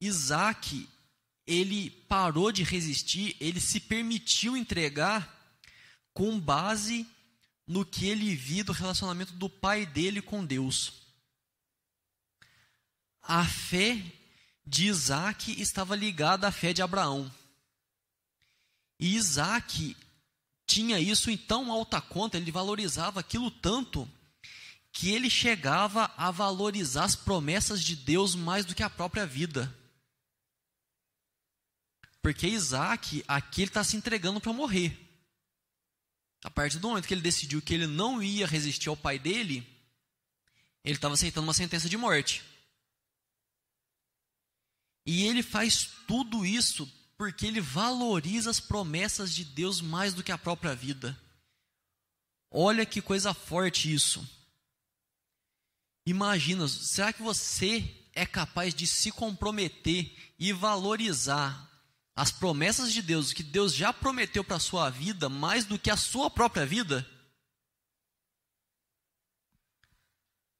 Isaac, 0.00 0.88
ele 1.46 1.90
parou 2.08 2.52
de 2.52 2.62
resistir, 2.62 3.36
ele 3.40 3.60
se 3.60 3.80
permitiu 3.80 4.56
entregar 4.56 5.38
com 6.12 6.38
base 6.38 7.06
no 7.66 7.84
que 7.84 8.06
ele 8.06 8.34
via 8.34 8.64
do 8.64 8.72
relacionamento 8.72 9.32
do 9.34 9.48
pai 9.48 9.86
dele 9.86 10.20
com 10.20 10.44
Deus. 10.44 10.99
A 13.22 13.44
fé 13.44 14.02
de 14.66 14.86
Isaac 14.86 15.60
estava 15.60 15.96
ligada 15.96 16.48
à 16.48 16.52
fé 16.52 16.72
de 16.72 16.82
Abraão. 16.82 17.30
E 18.98 19.16
Isaac 19.16 19.96
tinha 20.66 21.00
isso 21.00 21.30
em 21.30 21.36
tão 21.36 21.72
alta 21.72 22.00
conta, 22.00 22.36
ele 22.36 22.52
valorizava 22.52 23.18
aquilo 23.18 23.50
tanto, 23.50 24.08
que 24.92 25.10
ele 25.10 25.28
chegava 25.28 26.12
a 26.16 26.30
valorizar 26.30 27.04
as 27.04 27.16
promessas 27.16 27.82
de 27.82 27.96
Deus 27.96 28.34
mais 28.34 28.64
do 28.64 28.74
que 28.74 28.82
a 28.82 28.90
própria 28.90 29.26
vida. 29.26 29.74
Porque 32.22 32.46
Isaac, 32.46 33.24
aqui 33.26 33.62
ele 33.62 33.70
está 33.70 33.82
se 33.82 33.96
entregando 33.96 34.40
para 34.40 34.52
morrer. 34.52 34.96
A 36.44 36.50
partir 36.50 36.78
do 36.78 36.88
momento 36.88 37.06
que 37.06 37.14
ele 37.14 37.20
decidiu 37.20 37.60
que 37.60 37.74
ele 37.74 37.86
não 37.86 38.22
ia 38.22 38.46
resistir 38.46 38.88
ao 38.88 38.96
pai 38.96 39.18
dele, 39.18 39.66
ele 40.84 40.94
estava 40.94 41.14
aceitando 41.14 41.46
uma 41.46 41.54
sentença 41.54 41.88
de 41.88 41.96
morte. 41.96 42.42
E 45.12 45.26
ele 45.26 45.42
faz 45.42 45.90
tudo 46.06 46.46
isso 46.46 46.88
porque 47.18 47.44
ele 47.44 47.60
valoriza 47.60 48.48
as 48.48 48.60
promessas 48.60 49.34
de 49.34 49.44
Deus 49.44 49.80
mais 49.80 50.14
do 50.14 50.22
que 50.22 50.30
a 50.30 50.38
própria 50.38 50.72
vida. 50.72 51.20
Olha 52.48 52.86
que 52.86 53.02
coisa 53.02 53.34
forte 53.34 53.92
isso. 53.92 54.24
Imagina, 56.06 56.68
será 56.68 57.12
que 57.12 57.22
você 57.22 57.92
é 58.12 58.24
capaz 58.24 58.72
de 58.72 58.86
se 58.86 59.10
comprometer 59.10 60.16
e 60.38 60.52
valorizar 60.52 61.68
as 62.14 62.30
promessas 62.30 62.92
de 62.92 63.02
Deus, 63.02 63.32
que 63.32 63.42
Deus 63.42 63.74
já 63.74 63.92
prometeu 63.92 64.44
para 64.44 64.58
a 64.58 64.60
sua 64.60 64.88
vida, 64.90 65.28
mais 65.28 65.64
do 65.64 65.76
que 65.76 65.90
a 65.90 65.96
sua 65.96 66.30
própria 66.30 66.64
vida? 66.64 67.04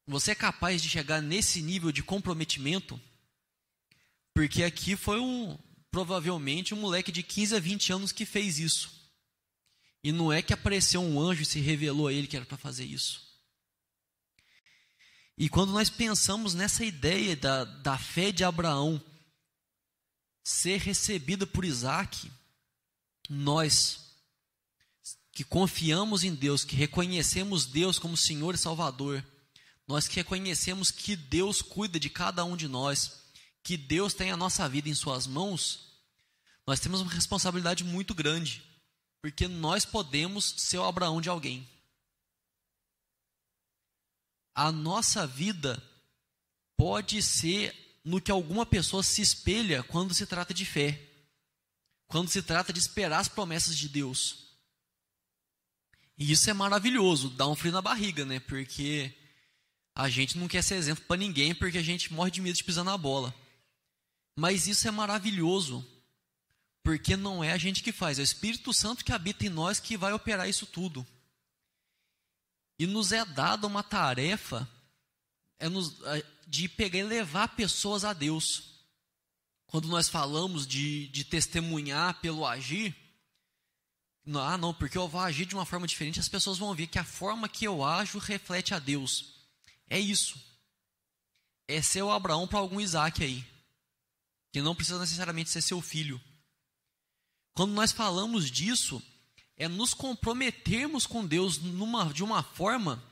Você 0.09 0.33
é 0.33 0.35
capaz 0.35 0.83
de 0.83 0.89
chegar 0.89 1.23
nesse 1.23 1.63
nível 1.63 1.93
de 1.93 2.03
comprometimento? 2.03 3.01
Porque 4.35 4.63
aqui 4.63 4.97
foi 4.97 5.19
um, 5.19 5.59
provavelmente 5.91 6.75
um 6.75 6.81
moleque 6.81 7.11
de 7.11 7.23
15 7.23 7.57
a 7.57 7.61
20 7.61 7.93
anos 7.93 8.13
que 8.13 8.25
fez 8.25 8.59
isso. 8.59 9.01
E 10.03 10.13
não 10.13 10.33
é 10.33 10.41
que 10.41 10.53
apareceu 10.53 11.01
um 11.03 11.21
anjo 11.21 11.43
e 11.43 11.47
se 11.47 11.61
revelou 11.61 12.07
a 12.07 12.13
ele 12.13 12.27
que 12.27 12.37
era 12.37 12.47
para 12.47 12.57
fazer 12.57 12.85
isso. 12.85 13.29
E 15.37 15.49
quando 15.49 15.73
nós 15.73 15.89
pensamos 15.89 16.55
nessa 16.55 16.85
ideia 16.85 17.35
da, 17.35 17.65
da 17.65 17.99
fé 17.99 18.31
de 18.31 18.45
Abraão 18.45 19.03
ser 20.45 20.81
recebida 20.81 21.47
por 21.47 21.65
Isaac, 21.65 22.31
nós 23.29 24.11
que 25.33 25.45
confiamos 25.45 26.25
em 26.25 26.35
Deus, 26.35 26.65
que 26.65 26.77
reconhecemos 26.77 27.65
Deus 27.65 27.99
como 27.99 28.17
Senhor 28.17 28.55
e 28.55 28.59
Salvador, 28.59 29.25
nós 29.87 30.07
que 30.07 30.17
reconhecemos 30.17 30.91
que 30.91 31.17
Deus 31.17 31.63
cuida 31.63 31.99
de 31.99 32.11
cada 32.11 32.45
um 32.45 32.57
de 32.57 32.69
nós, 32.69 33.20
que 33.63 33.77
Deus 33.77 34.15
tem 34.15 34.31
a 34.31 34.37
nossa 34.37 34.69
vida 34.69 34.89
em 34.89 34.95
Suas 34.95 35.27
mãos, 35.27 35.91
nós 36.67 36.81
temos 36.81 37.01
uma 37.01 37.13
responsabilidade 37.13 37.85
muito 37.85 38.15
grande, 38.15 38.63
porque 39.23 39.49
nós 39.49 39.85
podemos 39.85 40.55
ser 40.57 40.79
o 40.79 40.85
Abraão 40.85 41.21
de 41.21 41.29
alguém. 41.29 41.69
A 44.55 44.71
nossa 44.71 45.27
vida 45.27 45.83
pode 46.77 47.23
ser 47.23 47.75
no 48.05 48.21
que 48.21 48.31
alguma 48.31 48.65
pessoa 48.65 49.03
se 49.03 49.21
espelha 49.21 49.83
quando 49.83 50.15
se 50.15 50.27
trata 50.27 50.55
de 50.55 50.65
fé, 50.65 51.01
quando 52.07 52.29
se 52.29 52.43
trata 52.43 52.73
de 52.73 52.79
esperar 52.79 53.21
as 53.21 53.29
promessas 53.29 53.77
de 53.77 53.89
Deus. 53.89 54.51
E 56.19 56.33
isso 56.33 56.51
é 56.51 56.53
maravilhoso, 56.53 57.31
dá 57.31 57.47
um 57.47 57.55
frio 57.55 57.73
na 57.73 57.81
barriga, 57.81 58.25
né? 58.25 58.41
Porque 58.41 59.15
a 59.95 60.09
gente 60.09 60.37
não 60.37 60.49
quer 60.49 60.63
ser 60.63 60.75
exemplo 60.75 61.05
para 61.07 61.17
ninguém 61.17 61.55
porque 61.55 61.79
a 61.79 61.83
gente 61.83 62.13
morre 62.13 62.31
de 62.31 62.41
medo 62.41 62.57
de 62.57 62.65
pisar 62.65 62.85
na 62.85 62.97
bola. 62.97 63.35
Mas 64.37 64.67
isso 64.67 64.87
é 64.89 64.91
maravilhoso, 64.91 65.87
porque 66.83 67.17
não 67.17 67.43
é 67.43 67.53
a 67.53 67.59
gente 67.59 67.83
que 67.83 67.93
faz, 67.93 68.19
é 68.19 68.23
o 68.23 68.25
Espírito 68.25 68.73
Santo 68.73 69.05
que 69.05 69.13
habita 69.13 69.47
em 69.47 69.51
nós 69.51 69.79
que 69.81 69.97
vai 69.97 70.13
operar 70.13 70.49
isso 70.49 70.67
tudo. 70.67 71.07
E 72.79 72.87
nos 72.87 73.13
é 73.13 73.25
dada 73.25 73.67
uma 73.67 73.83
tarefa 73.83 74.69
é 75.59 75.69
nos, 75.69 75.99
de 76.47 76.67
pegar 76.69 76.99
e 76.99 77.03
levar 77.05 77.49
pessoas 77.55 78.05
a 78.05 78.13
Deus. 78.15 78.81
Quando 79.67 79.87
nós 79.87 80.09
falamos 80.09 80.67
de, 80.67 81.07
de 81.09 81.23
testemunhar 81.23 82.21
pelo 82.21 82.47
agir, 82.47 82.97
ah, 84.27 84.57
não, 84.57 84.73
porque 84.75 84.99
eu 84.99 85.07
vou 85.07 85.21
agir 85.21 85.45
de 85.45 85.55
uma 85.55 85.67
forma 85.67 85.87
diferente, 85.87 86.19
as 86.19 86.29
pessoas 86.29 86.59
vão 86.59 86.75
ver 86.75 86.87
que 86.87 86.99
a 86.99 87.05
forma 87.05 87.49
que 87.49 87.67
eu 87.67 87.85
ajo 87.85 88.19
reflete 88.19 88.75
a 88.75 88.79
Deus. 88.79 89.35
É 89.89 89.99
isso. 89.99 90.41
É 91.69 91.81
ser 91.83 92.03
o 92.03 92.11
Abraão 92.11 92.49
para 92.49 92.59
algum 92.59 92.81
Isaac 92.81 93.23
aí. 93.23 93.45
Que 94.53 94.61
não 94.61 94.75
precisa 94.75 94.99
necessariamente 94.99 95.51
ser 95.51 95.63
seu 95.63 95.81
filho. 95.81 96.21
Quando 97.55 97.73
nós 97.73 97.93
falamos 97.93 98.51
disso, 98.51 99.03
é 99.57 99.69
nos 99.69 99.93
comprometermos 99.93 101.07
com 101.07 101.27
Deus 101.27 101.59
numa, 101.59 102.13
de 102.13 102.25
uma 102.25 102.43
forma 102.43 103.03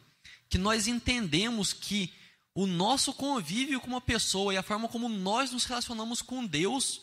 que 0.48 0.56
nós 0.56 0.86
entendemos 0.86 1.72
que 1.72 2.12
o 2.54 2.66
nosso 2.66 3.12
convívio 3.12 3.80
com 3.80 3.86
uma 3.86 4.00
pessoa 4.00 4.52
e 4.52 4.56
a 4.56 4.62
forma 4.62 4.88
como 4.88 5.08
nós 5.08 5.50
nos 5.50 5.64
relacionamos 5.64 6.22
com 6.22 6.44
Deus 6.44 7.02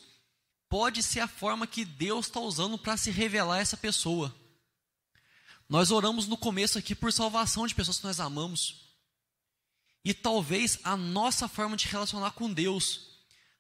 pode 0.68 1.02
ser 1.02 1.22
a 1.22 1.28
forma 1.28 1.68
que 1.68 1.86
Deus 1.86 2.26
está 2.26 2.40
usando 2.40 2.78
para 2.78 2.98
se 2.98 3.12
revelar 3.12 3.56
a 3.56 3.60
essa 3.62 3.78
pessoa. 3.78 4.36
Nós 5.70 5.92
oramos 5.92 6.28
no 6.28 6.38
começo 6.38 6.78
aqui 6.78 6.94
por 6.94 7.14
salvação 7.14 7.66
de 7.66 7.74
pessoas 7.74 7.98
que 7.98 8.04
nós 8.04 8.20
amamos. 8.20 8.86
E 10.04 10.14
talvez 10.14 10.78
a 10.84 10.98
nossa 10.98 11.48
forma 11.48 11.78
de 11.78 11.88
relacionar 11.88 12.32
com 12.32 12.52
Deus, 12.52 13.15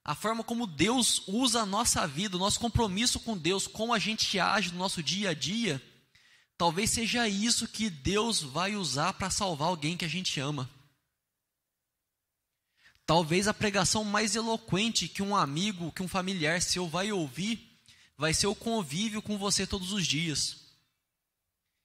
a 0.08 0.13
forma 0.13 0.44
como 0.44 0.68
Deus 0.68 1.24
usa 1.28 1.62
a 1.62 1.65
nossa 1.65 2.08
vida, 2.08 2.38
o 2.38 2.39
nosso 2.39 2.60
compromisso 2.60 3.20
com 3.20 3.36
Deus, 3.36 3.65
como 3.65 3.91
a 3.91 3.98
gente 3.98 4.39
age 4.39 4.72
no 4.72 4.78
nosso 4.78 5.02
dia 5.02 5.32
a 5.32 5.34
dia, 5.34 5.82
talvez 6.56 6.91
seja 6.91 7.28
isso 7.28 7.68
que 7.68 7.89
Deus 7.89 8.39
vai 8.39 8.76
usar 8.76 9.13
para 9.13 9.32
salvar 9.32 9.68
alguém 9.68 9.98
que 9.98 10.06
a 10.06 10.08
gente 10.08 10.39
ama. 10.39 10.70
Talvez 13.04 13.48
a 13.48 13.54
pregação 13.54 14.04
mais 14.04 14.36
eloquente 14.36 15.08
que 15.08 15.24
um 15.24 15.36
amigo, 15.36 15.91
que 15.91 16.04
um 16.04 16.08
familiar 16.08 16.62
seu 16.62 16.88
vai 16.88 17.12
ouvir, 17.12 17.80
vai 18.15 18.32
ser 18.32 18.46
o 18.46 18.56
convívio 18.56 19.24
com 19.24 19.39
você 19.39 19.65
todos 19.65 19.91
os 19.91 20.06
dias. 20.06 20.68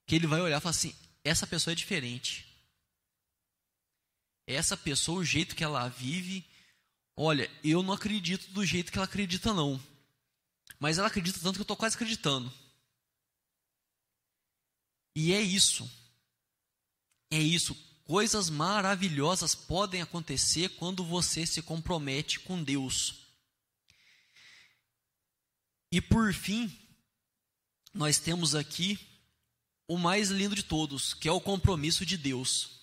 Que 0.06 0.16
ele 0.16 0.26
vai 0.26 0.42
olhar 0.42 0.58
e 0.58 0.60
falar 0.60 0.70
assim: 0.70 0.94
essa 1.24 1.46
pessoa 1.46 1.72
é 1.72 1.74
diferente. 1.74 2.46
Essa 4.46 4.76
pessoa, 4.76 5.20
o 5.20 5.24
jeito 5.24 5.54
que 5.54 5.64
ela 5.64 5.88
vive, 5.88 6.49
olha, 7.22 7.50
eu 7.62 7.82
não 7.82 7.92
acredito 7.92 8.50
do 8.50 8.64
jeito 8.64 8.90
que 8.90 8.96
ela 8.96 9.04
acredita, 9.04 9.52
não. 9.52 9.78
Mas 10.78 10.96
ela 10.96 11.08
acredita 11.08 11.38
tanto 11.38 11.56
que 11.56 11.60
eu 11.60 11.64
estou 11.64 11.76
quase 11.76 11.94
acreditando. 11.94 12.50
E 15.14 15.34
é 15.34 15.40
isso. 15.40 15.88
É 17.30 17.38
isso. 17.38 17.74
Coisas 18.04 18.48
maravilhosas 18.48 19.54
podem 19.54 20.00
acontecer 20.00 20.70
quando 20.70 21.04
você 21.04 21.44
se 21.44 21.60
compromete 21.60 22.40
com 22.40 22.64
Deus. 22.64 23.26
E 25.92 26.00
por 26.00 26.32
fim, 26.32 26.74
nós 27.92 28.18
temos 28.18 28.54
aqui 28.54 28.98
o 29.86 29.98
mais 29.98 30.30
lindo 30.30 30.54
de 30.54 30.62
todos, 30.62 31.12
que 31.12 31.28
é 31.28 31.32
o 31.32 31.40
compromisso 31.40 32.06
de 32.06 32.16
Deus. 32.16 32.80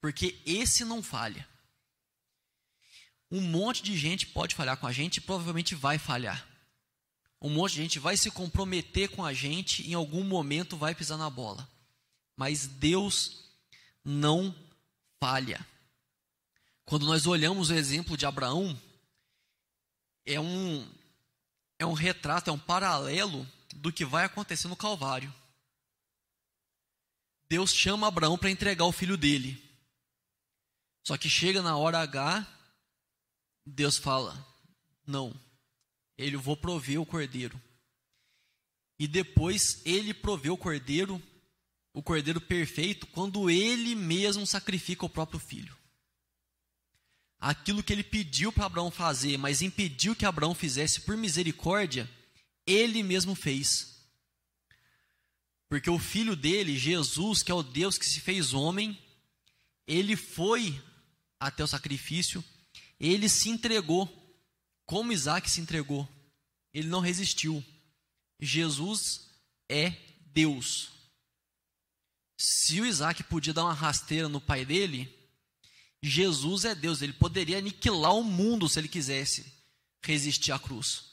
Porque 0.00 0.40
esse 0.46 0.86
não 0.86 1.02
falha. 1.02 1.46
Um 3.30 3.40
monte 3.40 3.82
de 3.82 3.96
gente 3.96 4.26
pode 4.26 4.54
falhar 4.54 4.76
com 4.76 4.86
a 4.86 4.92
gente 4.92 5.16
e 5.16 5.20
provavelmente 5.20 5.74
vai 5.74 5.98
falhar. 5.98 6.46
Um 7.40 7.50
monte 7.50 7.72
de 7.72 7.82
gente 7.82 7.98
vai 7.98 8.16
se 8.16 8.30
comprometer 8.30 9.08
com 9.10 9.24
a 9.24 9.32
gente 9.32 9.82
e 9.82 9.90
em 9.90 9.94
algum 9.94 10.24
momento 10.24 10.76
vai 10.76 10.94
pisar 10.94 11.18
na 11.18 11.28
bola. 11.28 11.68
Mas 12.36 12.66
Deus 12.66 13.44
não 14.04 14.54
falha. 15.20 15.64
Quando 16.84 17.06
nós 17.06 17.26
olhamos 17.26 17.70
o 17.70 17.74
exemplo 17.74 18.16
de 18.16 18.26
Abraão, 18.26 18.78
é 20.24 20.38
um, 20.40 20.88
é 21.78 21.86
um 21.86 21.92
retrato, 21.92 22.50
é 22.50 22.52
um 22.52 22.58
paralelo 22.58 23.46
do 23.74 23.92
que 23.92 24.04
vai 24.04 24.24
acontecer 24.24 24.68
no 24.68 24.76
Calvário. 24.76 25.32
Deus 27.48 27.72
chama 27.72 28.08
Abraão 28.08 28.36
para 28.38 28.50
entregar 28.50 28.84
o 28.84 28.92
filho 28.92 29.16
dele. 29.16 29.62
Só 31.02 31.16
que 31.16 31.28
chega 31.28 31.62
na 31.62 31.76
hora 31.76 32.00
H, 32.00 32.46
Deus 33.66 33.98
fala: 33.98 34.46
Não, 35.06 35.34
ele 36.16 36.36
vou 36.36 36.56
prover 36.56 37.00
o 37.00 37.06
cordeiro. 37.06 37.60
E 38.98 39.06
depois 39.06 39.82
ele 39.84 40.14
proveu 40.14 40.54
o 40.54 40.58
cordeiro 40.58 41.20
o 41.96 42.02
cordeiro 42.02 42.42
perfeito 42.42 43.06
quando 43.06 43.48
ele 43.48 43.94
mesmo 43.94 44.46
sacrifica 44.46 45.06
o 45.06 45.08
próprio 45.08 45.40
filho. 45.40 45.74
Aquilo 47.40 47.82
que 47.82 47.90
ele 47.90 48.04
pediu 48.04 48.52
para 48.52 48.66
Abraão 48.66 48.90
fazer, 48.90 49.38
mas 49.38 49.62
impediu 49.62 50.14
que 50.14 50.26
Abraão 50.26 50.54
fizesse 50.54 51.00
por 51.00 51.16
misericórdia, 51.16 52.08
ele 52.66 53.02
mesmo 53.02 53.34
fez. 53.34 53.96
Porque 55.70 55.88
o 55.88 55.98
filho 55.98 56.36
dele, 56.36 56.76
Jesus, 56.76 57.42
que 57.42 57.50
é 57.50 57.54
o 57.54 57.62
Deus 57.62 57.96
que 57.96 58.04
se 58.04 58.20
fez 58.20 58.52
homem, 58.52 58.98
ele 59.86 60.16
foi 60.16 60.78
até 61.40 61.64
o 61.64 61.68
sacrifício, 61.68 62.44
ele 62.98 63.28
se 63.28 63.48
entregou, 63.48 64.08
como 64.84 65.12
Isaac 65.12 65.50
se 65.50 65.60
entregou. 65.60 66.08
Ele 66.72 66.88
não 66.88 67.00
resistiu. 67.00 67.64
Jesus 68.40 69.30
é 69.68 69.90
Deus. 70.26 70.90
Se 72.38 72.80
o 72.80 72.86
Isaac 72.86 73.22
podia 73.24 73.52
dar 73.52 73.64
uma 73.64 73.72
rasteira 73.72 74.28
no 74.28 74.40
pai 74.40 74.64
dele, 74.64 75.12
Jesus 76.02 76.64
é 76.64 76.74
Deus, 76.74 77.02
ele 77.02 77.14
poderia 77.14 77.58
aniquilar 77.58 78.14
o 78.14 78.22
mundo 78.22 78.68
se 78.68 78.78
ele 78.78 78.88
quisesse 78.88 79.52
resistir 80.02 80.52
à 80.52 80.58
cruz. 80.58 81.04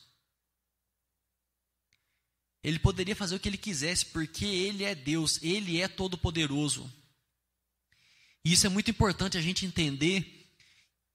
Ele 2.61 2.79
poderia 2.79 3.15
fazer 3.15 3.35
o 3.35 3.39
que 3.39 3.49
ele 3.49 3.57
quisesse, 3.57 4.05
porque 4.05 4.45
ele 4.45 4.83
é 4.83 4.95
Deus, 4.95 5.41
ele 5.41 5.81
é 5.81 5.87
todo-poderoso. 5.87 6.91
E 8.45 8.53
isso 8.53 8.65
é 8.65 8.69
muito 8.69 8.91
importante 8.91 9.37
a 9.37 9.41
gente 9.41 9.65
entender 9.65 10.42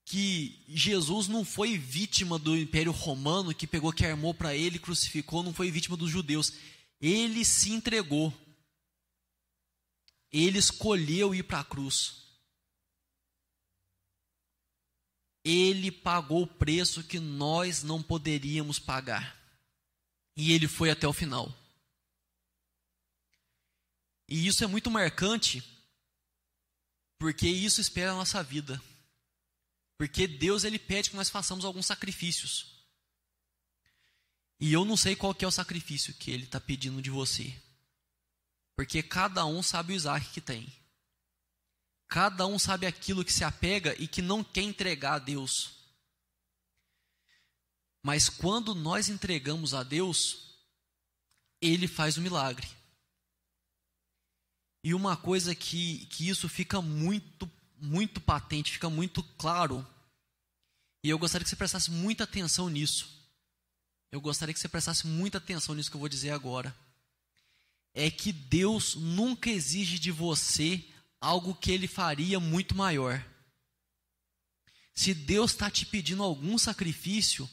que 0.09 0.59
Jesus 0.67 1.27
não 1.27 1.45
foi 1.45 1.77
vítima 1.77 2.39
do 2.39 2.57
Império 2.57 2.91
Romano 2.91 3.53
que 3.53 3.67
pegou, 3.67 3.93
que 3.93 4.03
armou 4.03 4.33
para 4.33 4.55
ele, 4.55 4.79
crucificou, 4.79 5.43
não 5.43 5.53
foi 5.53 5.69
vítima 5.69 5.95
dos 5.95 6.09
judeus. 6.09 6.51
Ele 6.99 7.45
se 7.45 7.71
entregou. 7.71 8.33
Ele 10.31 10.57
escolheu 10.57 11.35
ir 11.35 11.43
para 11.43 11.59
a 11.59 11.63
cruz. 11.63 12.23
Ele 15.43 15.91
pagou 15.91 16.41
o 16.41 16.47
preço 16.47 17.03
que 17.03 17.19
nós 17.19 17.83
não 17.83 18.01
poderíamos 18.01 18.79
pagar. 18.79 19.39
E 20.35 20.53
ele 20.53 20.67
foi 20.67 20.89
até 20.89 21.07
o 21.07 21.13
final. 21.13 21.55
E 24.27 24.47
isso 24.47 24.63
é 24.63 24.67
muito 24.67 24.89
marcante, 24.89 25.63
porque 27.19 27.47
isso 27.47 27.79
espera 27.79 28.11
a 28.11 28.15
nossa 28.15 28.41
vida. 28.41 28.81
Porque 29.99 30.25
Deus 30.25 30.63
ele 30.63 30.79
pede 30.79 31.09
que 31.09 31.17
nós 31.17 31.29
façamos 31.29 31.65
alguns 31.65 31.85
sacrifícios. 31.85 32.73
E 34.57 34.71
eu 34.71 34.85
não 34.85 34.95
sei 34.95 35.13
qual 35.13 35.35
que 35.35 35.43
é 35.43 35.47
o 35.47 35.51
sacrifício 35.51 36.13
que 36.13 36.31
ele 36.31 36.45
está 36.45 36.57
pedindo 36.57 37.01
de 37.01 37.09
você. 37.09 37.53
Porque 38.77 39.03
cada 39.03 39.45
um 39.45 39.61
sabe 39.61 39.91
o 39.91 39.95
Isaac 39.97 40.29
que 40.29 40.39
tem. 40.39 40.73
Cada 42.07 42.47
um 42.47 42.57
sabe 42.57 42.87
aquilo 42.87 43.25
que 43.25 43.33
se 43.33 43.43
apega 43.43 43.93
e 44.01 44.07
que 44.07 44.21
não 44.21 44.41
quer 44.41 44.61
entregar 44.61 45.15
a 45.15 45.19
Deus. 45.19 45.71
Mas 48.01 48.29
quando 48.29 48.73
nós 48.73 49.09
entregamos 49.09 49.73
a 49.73 49.83
Deus, 49.83 50.55
Ele 51.61 51.89
faz 51.89 52.15
o 52.15 52.21
milagre. 52.21 52.69
E 54.81 54.93
uma 54.93 55.17
coisa 55.17 55.53
que, 55.53 56.05
que 56.05 56.29
isso 56.29 56.47
fica 56.47 56.81
muito, 56.81 57.51
muito 57.81 58.19
patente, 58.19 58.71
fica 58.71 58.89
muito 58.89 59.23
claro. 59.37 59.85
E 61.03 61.09
eu 61.09 61.17
gostaria 61.17 61.43
que 61.43 61.49
você 61.49 61.55
prestasse 61.55 61.89
muita 61.91 62.23
atenção 62.23 62.69
nisso. 62.69 63.09
Eu 64.11 64.19
gostaria 64.19 64.53
que 64.53 64.59
você 64.59 64.67
prestasse 64.67 65.05
muita 65.07 65.37
atenção 65.37 65.75
nisso 65.75 65.89
que 65.89 65.95
eu 65.95 65.99
vou 65.99 66.09
dizer 66.09 66.31
agora 66.31 66.75
é 67.93 68.09
que 68.09 68.31
Deus 68.31 68.95
nunca 68.95 69.49
exige 69.49 69.99
de 69.99 70.11
você 70.11 70.83
algo 71.19 71.55
que 71.55 71.71
ele 71.71 71.87
faria 71.87 72.39
muito 72.39 72.75
maior. 72.75 73.23
Se 74.93 75.13
Deus 75.13 75.51
está 75.51 75.69
te 75.69 75.85
pedindo 75.85 76.23
algum 76.23 76.57
sacrifício, 76.57 77.49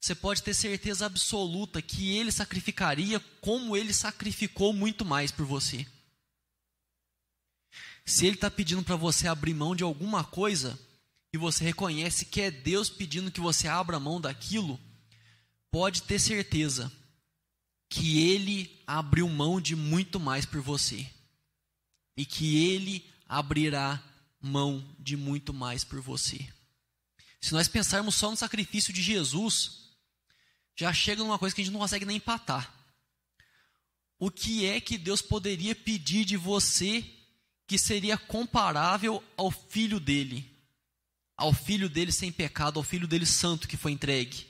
você 0.00 0.14
pode 0.14 0.42
ter 0.42 0.54
certeza 0.54 1.06
absoluta 1.06 1.82
que 1.82 2.16
Ele 2.16 2.30
sacrificaria 2.30 3.20
como 3.40 3.76
Ele 3.76 3.92
sacrificou 3.92 4.72
muito 4.72 5.04
mais 5.04 5.30
por 5.30 5.44
você. 5.44 5.86
Se 8.06 8.24
Ele 8.24 8.36
está 8.36 8.48
pedindo 8.48 8.84
para 8.84 8.94
você 8.94 9.26
abrir 9.26 9.52
mão 9.52 9.74
de 9.74 9.82
alguma 9.82 10.22
coisa, 10.22 10.78
e 11.32 11.38
você 11.38 11.64
reconhece 11.64 12.24
que 12.24 12.40
é 12.40 12.50
Deus 12.50 12.88
pedindo 12.88 13.32
que 13.32 13.40
você 13.40 13.66
abra 13.66 13.98
mão 13.98 14.20
daquilo, 14.20 14.80
pode 15.70 16.02
ter 16.02 16.20
certeza 16.20 16.90
que 17.88 18.20
Ele 18.30 18.80
abriu 18.86 19.28
mão 19.28 19.60
de 19.60 19.74
muito 19.74 20.20
mais 20.20 20.46
por 20.46 20.60
você. 20.60 21.04
E 22.16 22.24
que 22.24 22.64
Ele 22.64 23.04
abrirá 23.28 24.02
mão 24.40 24.82
de 24.98 25.16
muito 25.16 25.52
mais 25.52 25.82
por 25.82 26.00
você. 26.00 26.38
Se 27.40 27.52
nós 27.52 27.68
pensarmos 27.68 28.14
só 28.14 28.30
no 28.30 28.36
sacrifício 28.36 28.92
de 28.92 29.02
Jesus, 29.02 29.90
já 30.76 30.92
chega 30.92 31.22
numa 31.22 31.38
coisa 31.38 31.54
que 31.54 31.60
a 31.60 31.64
gente 31.64 31.72
não 31.72 31.80
consegue 31.80 32.06
nem 32.06 32.16
empatar. 32.16 32.72
O 34.18 34.30
que 34.30 34.64
é 34.64 34.80
que 34.80 34.96
Deus 34.96 35.20
poderia 35.20 35.74
pedir 35.74 36.24
de 36.24 36.36
você 36.36 37.04
que 37.66 37.78
seria 37.78 38.16
comparável 38.16 39.22
ao 39.36 39.50
filho 39.50 39.98
dele? 39.98 40.50
Ao 41.36 41.52
filho 41.52 41.88
dele 41.88 42.12
sem 42.12 42.32
pecado, 42.32 42.78
ao 42.78 42.84
filho 42.84 43.06
dele 43.06 43.26
santo 43.26 43.68
que 43.68 43.76
foi 43.76 43.92
entregue? 43.92 44.46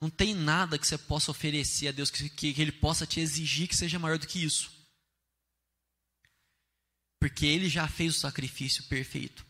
Não 0.00 0.10
tem 0.10 0.34
nada 0.34 0.78
que 0.78 0.86
você 0.86 0.98
possa 0.98 1.30
oferecer 1.30 1.88
a 1.88 1.92
Deus 1.92 2.10
que, 2.10 2.28
que, 2.28 2.60
ele 2.60 2.72
possa 2.72 3.06
te 3.06 3.20
exigir 3.20 3.68
que 3.68 3.76
seja 3.76 3.98
maior 3.98 4.18
do 4.18 4.26
que 4.26 4.42
isso. 4.42 4.70
Porque 7.20 7.46
ele 7.46 7.68
já 7.68 7.86
fez 7.86 8.16
o 8.16 8.20
sacrifício 8.20 8.84
perfeito. 8.84 9.46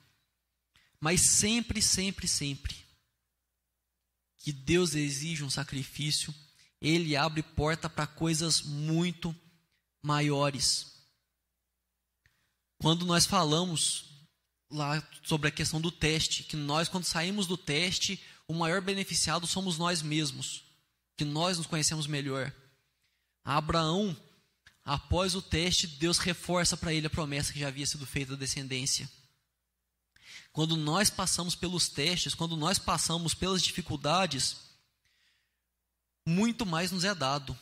Mas 1.01 1.23
sempre, 1.23 1.81
sempre, 1.81 2.29
sempre 2.29 2.77
que 4.43 4.53
Deus 4.53 4.95
exige 4.95 5.45
um 5.45 5.51
sacrifício, 5.51 6.35
ele 6.81 7.17
abre 7.17 7.43
porta 7.43 7.89
para 7.89 8.07
coisas 8.07 8.61
muito 8.61 9.35
maiores. 10.03 10.92
Quando 12.83 13.07
nós 13.07 13.25
falamos 13.25 14.07
lá 14.69 15.01
sobre 15.23 15.47
a 15.47 15.53
questão 15.53 15.81
do 15.81 15.93
teste, 15.93 16.43
que 16.43 16.57
nós, 16.57 16.89
quando 16.89 17.05
saímos 17.05 17.47
do 17.47 17.57
teste, 17.57 18.21
o 18.49 18.53
maior 18.53 18.81
beneficiado 18.81 19.47
somos 19.47 19.79
nós 19.79 20.03
mesmos, 20.03 20.65
que 21.17 21.25
nós 21.25 21.59
nos 21.59 21.69
conhecemos 21.69 22.09
melhor. 22.09 22.53
Abraão, 23.45 24.17
após 24.85 25.37
o 25.37 25.41
teste, 25.41 25.87
Deus 25.87 26.19
reforça 26.19 26.77
para 26.77 26.93
ele 26.93 27.07
a 27.07 27.11
promessa 27.11 27.53
que 27.53 27.61
já 27.61 27.69
havia 27.69 27.87
sido 27.87 28.05
feita 28.05 28.33
da 28.33 28.39
descendência. 28.39 29.09
Quando 30.53 30.77
nós 30.77 31.09
passamos 31.09 31.55
pelos 31.55 31.89
testes, 31.89 32.35
quando 32.35 32.57
nós 32.57 32.81
passamos 32.81 33.33
pelas 33.33 33.63
dificuldades, 33.63 34.57
muito 36.27 36.67
mais 36.67 36.91
nos 36.91 37.05
é 37.05 37.15
dado. 37.15 37.57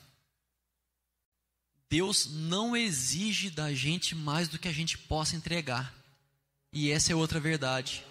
Deus 1.90 2.26
não 2.26 2.76
exige 2.76 3.50
da 3.50 3.74
gente 3.74 4.14
mais 4.14 4.48
do 4.48 4.61
que 4.61 4.68
a 4.68 4.72
gente 4.72 4.96
possa 4.96 5.35
entregar. 5.35 5.92
E 6.72 6.88
essa 6.88 7.12
é 7.12 7.16
outra 7.16 7.40
verdade. 7.40 8.07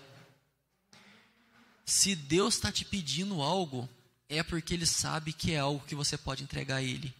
Se 1.85 2.13
Deus 2.13 2.55
está 2.55 2.73
te 2.73 2.83
pedindo 2.83 3.41
algo, 3.41 3.87
é 4.27 4.43
porque 4.43 4.73
Ele 4.73 4.85
sabe 4.85 5.31
que 5.31 5.53
é 5.53 5.59
algo 5.59 5.85
que 5.87 5.95
você 5.95 6.17
pode 6.17 6.43
entregar 6.43 6.75
a 6.75 6.83
Ele. 6.83 7.15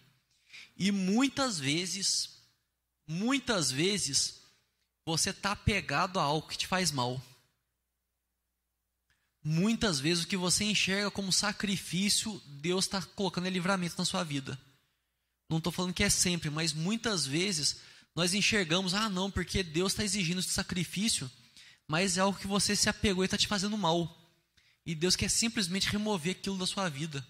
E 0.78 0.91
muitas 0.91 1.58
vezes, 1.58 2.41
muitas 3.08 3.72
vezes, 3.72 4.41
você 5.06 5.30
está 5.30 5.54
apegado 5.54 6.19
a 6.19 6.24
algo 6.24 6.50
que 6.50 6.58
te 6.58 6.67
faz 6.67 6.91
mal. 6.91 7.22
Muitas 9.41 9.98
vezes 10.02 10.26
o 10.26 10.28
que 10.28 10.36
você 10.36 10.65
enxerga 10.65 11.10
como 11.10 11.32
sacrifício, 11.32 12.41
Deus 12.45 12.84
está 12.84 13.02
colocando 13.02 13.48
livramento 13.48 13.95
na 13.98 14.04
sua 14.04 14.26
vida. 14.26 14.60
Não 15.49 15.57
estou 15.57 15.73
falando 15.73 15.93
que 15.93 16.03
é 16.03 16.09
sempre, 16.09 16.49
mas 16.49 16.73
muitas 16.73 17.25
vezes 17.25 17.81
nós 18.15 18.33
enxergamos, 18.33 18.93
ah, 18.93 19.09
não, 19.09 19.31
porque 19.31 19.63
Deus 19.63 19.93
está 19.93 20.03
exigindo 20.03 20.39
esse 20.39 20.49
sacrifício, 20.49 21.29
mas 21.88 22.17
é 22.17 22.21
algo 22.21 22.38
que 22.38 22.47
você 22.47 22.75
se 22.75 22.88
apegou 22.88 23.23
e 23.23 23.25
está 23.25 23.38
te 23.38 23.47
fazendo 23.47 23.77
mal. 23.77 24.15
E 24.85 24.93
Deus 24.93 25.15
quer 25.15 25.29
simplesmente 25.29 25.89
remover 25.89 26.33
aquilo 26.35 26.57
da 26.57 26.67
sua 26.67 26.88
vida. 26.88 27.25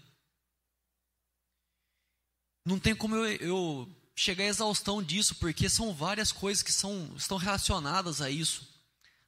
Não 2.64 2.78
tem 2.78 2.94
como 2.94 3.16
eu, 3.16 3.24
eu 3.36 3.96
chegar 4.14 4.44
à 4.44 4.48
exaustão 4.48 5.02
disso, 5.02 5.36
porque 5.36 5.68
são 5.68 5.94
várias 5.94 6.30
coisas 6.30 6.62
que 6.62 6.72
são, 6.72 7.10
estão 7.16 7.38
relacionadas 7.38 8.20
a 8.20 8.30
isso. 8.30 8.68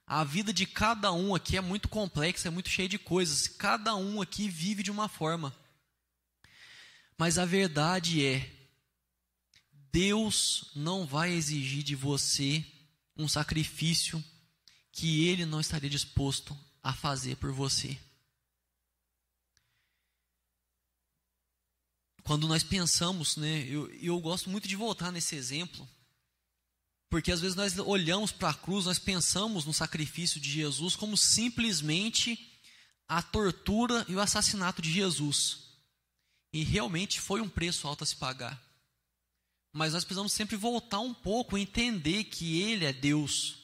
A 0.05 0.23
vida 0.23 0.53
de 0.53 0.67
cada 0.67 1.11
um 1.11 1.33
aqui 1.33 1.57
é 1.57 1.61
muito 1.61 1.87
complexa, 1.87 2.47
é 2.47 2.51
muito 2.51 2.69
cheia 2.69 2.87
de 2.87 2.99
coisas. 2.99 3.47
Cada 3.47 3.95
um 3.95 4.21
aqui 4.21 4.47
vive 4.47 4.83
de 4.83 4.91
uma 4.91 5.07
forma. 5.07 5.55
Mas 7.17 7.37
a 7.39 7.45
verdade 7.45 8.23
é, 8.23 8.52
Deus 9.93 10.71
não 10.75 11.05
vai 11.05 11.31
exigir 11.31 11.83
de 11.83 11.95
você 11.95 12.65
um 13.15 13.27
sacrifício 13.27 14.21
que 14.91 15.27
Ele 15.27 15.45
não 15.45 15.61
estaria 15.61 15.89
disposto 15.89 16.57
a 16.81 16.91
fazer 16.91 17.37
por 17.37 17.51
você. 17.51 17.95
Quando 22.23 22.47
nós 22.47 22.63
pensamos, 22.63 23.37
né, 23.37 23.67
eu, 23.67 23.87
eu 23.95 24.19
gosto 24.19 24.49
muito 24.49 24.67
de 24.67 24.75
voltar 24.75 25.11
nesse 25.11 25.35
exemplo, 25.35 25.87
porque 27.07 27.31
às 27.31 27.39
vezes 27.41 27.55
nós 27.55 27.77
olhamos 27.77 28.31
para 28.31 28.49
a 28.49 28.53
cruz, 28.55 28.85
nós 28.85 28.97
pensamos 28.97 29.63
no 29.63 29.73
sacrifício 29.73 30.41
de 30.41 30.49
Jesus 30.49 30.95
como 30.95 31.15
simplesmente 31.15 32.59
a 33.07 33.21
tortura 33.21 34.03
e 34.09 34.15
o 34.15 34.19
assassinato 34.19 34.81
de 34.81 34.91
Jesus. 34.91 35.67
E 36.51 36.63
realmente 36.63 37.21
foi 37.21 37.41
um 37.41 37.49
preço 37.49 37.87
alto 37.87 38.03
a 38.03 38.07
se 38.07 38.15
pagar. 38.15 38.72
Mas 39.73 39.93
nós 39.93 40.03
precisamos 40.03 40.31
sempre 40.31 40.55
voltar 40.55 40.99
um 40.99 41.15
pouco 41.15 41.57
entender 41.57 42.25
que 42.25 42.61
Ele 42.61 42.85
é 42.85 42.93
Deus. 42.93 43.57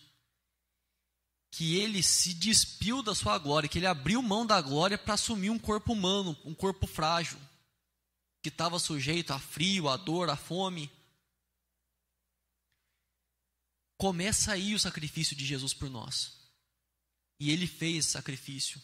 Que 1.51 1.75
Ele 1.75 2.01
se 2.01 2.33
despiu 2.33 3.03
da 3.03 3.13
sua 3.13 3.37
glória, 3.37 3.69
que 3.69 3.77
Ele 3.77 3.85
abriu 3.85 4.19
mão 4.23 4.43
da 4.43 4.59
glória 4.59 4.97
para 4.97 5.13
assumir 5.13 5.51
um 5.51 5.59
corpo 5.59 5.93
humano, 5.93 6.35
um 6.43 6.55
corpo 6.55 6.87
frágil, 6.87 7.39
que 8.41 8.49
estava 8.49 8.79
sujeito 8.79 9.31
a 9.31 9.39
frio, 9.39 9.87
a 9.87 9.95
dor, 9.97 10.31
a 10.31 10.35
fome. 10.35 10.91
Começa 13.95 14.53
aí 14.53 14.73
o 14.73 14.79
sacrifício 14.79 15.35
de 15.35 15.45
Jesus 15.45 15.75
por 15.75 15.91
nós. 15.91 16.39
E 17.39 17.51
ele 17.51 17.67
fez 17.67 17.97
esse 17.97 18.09
sacrifício. 18.13 18.81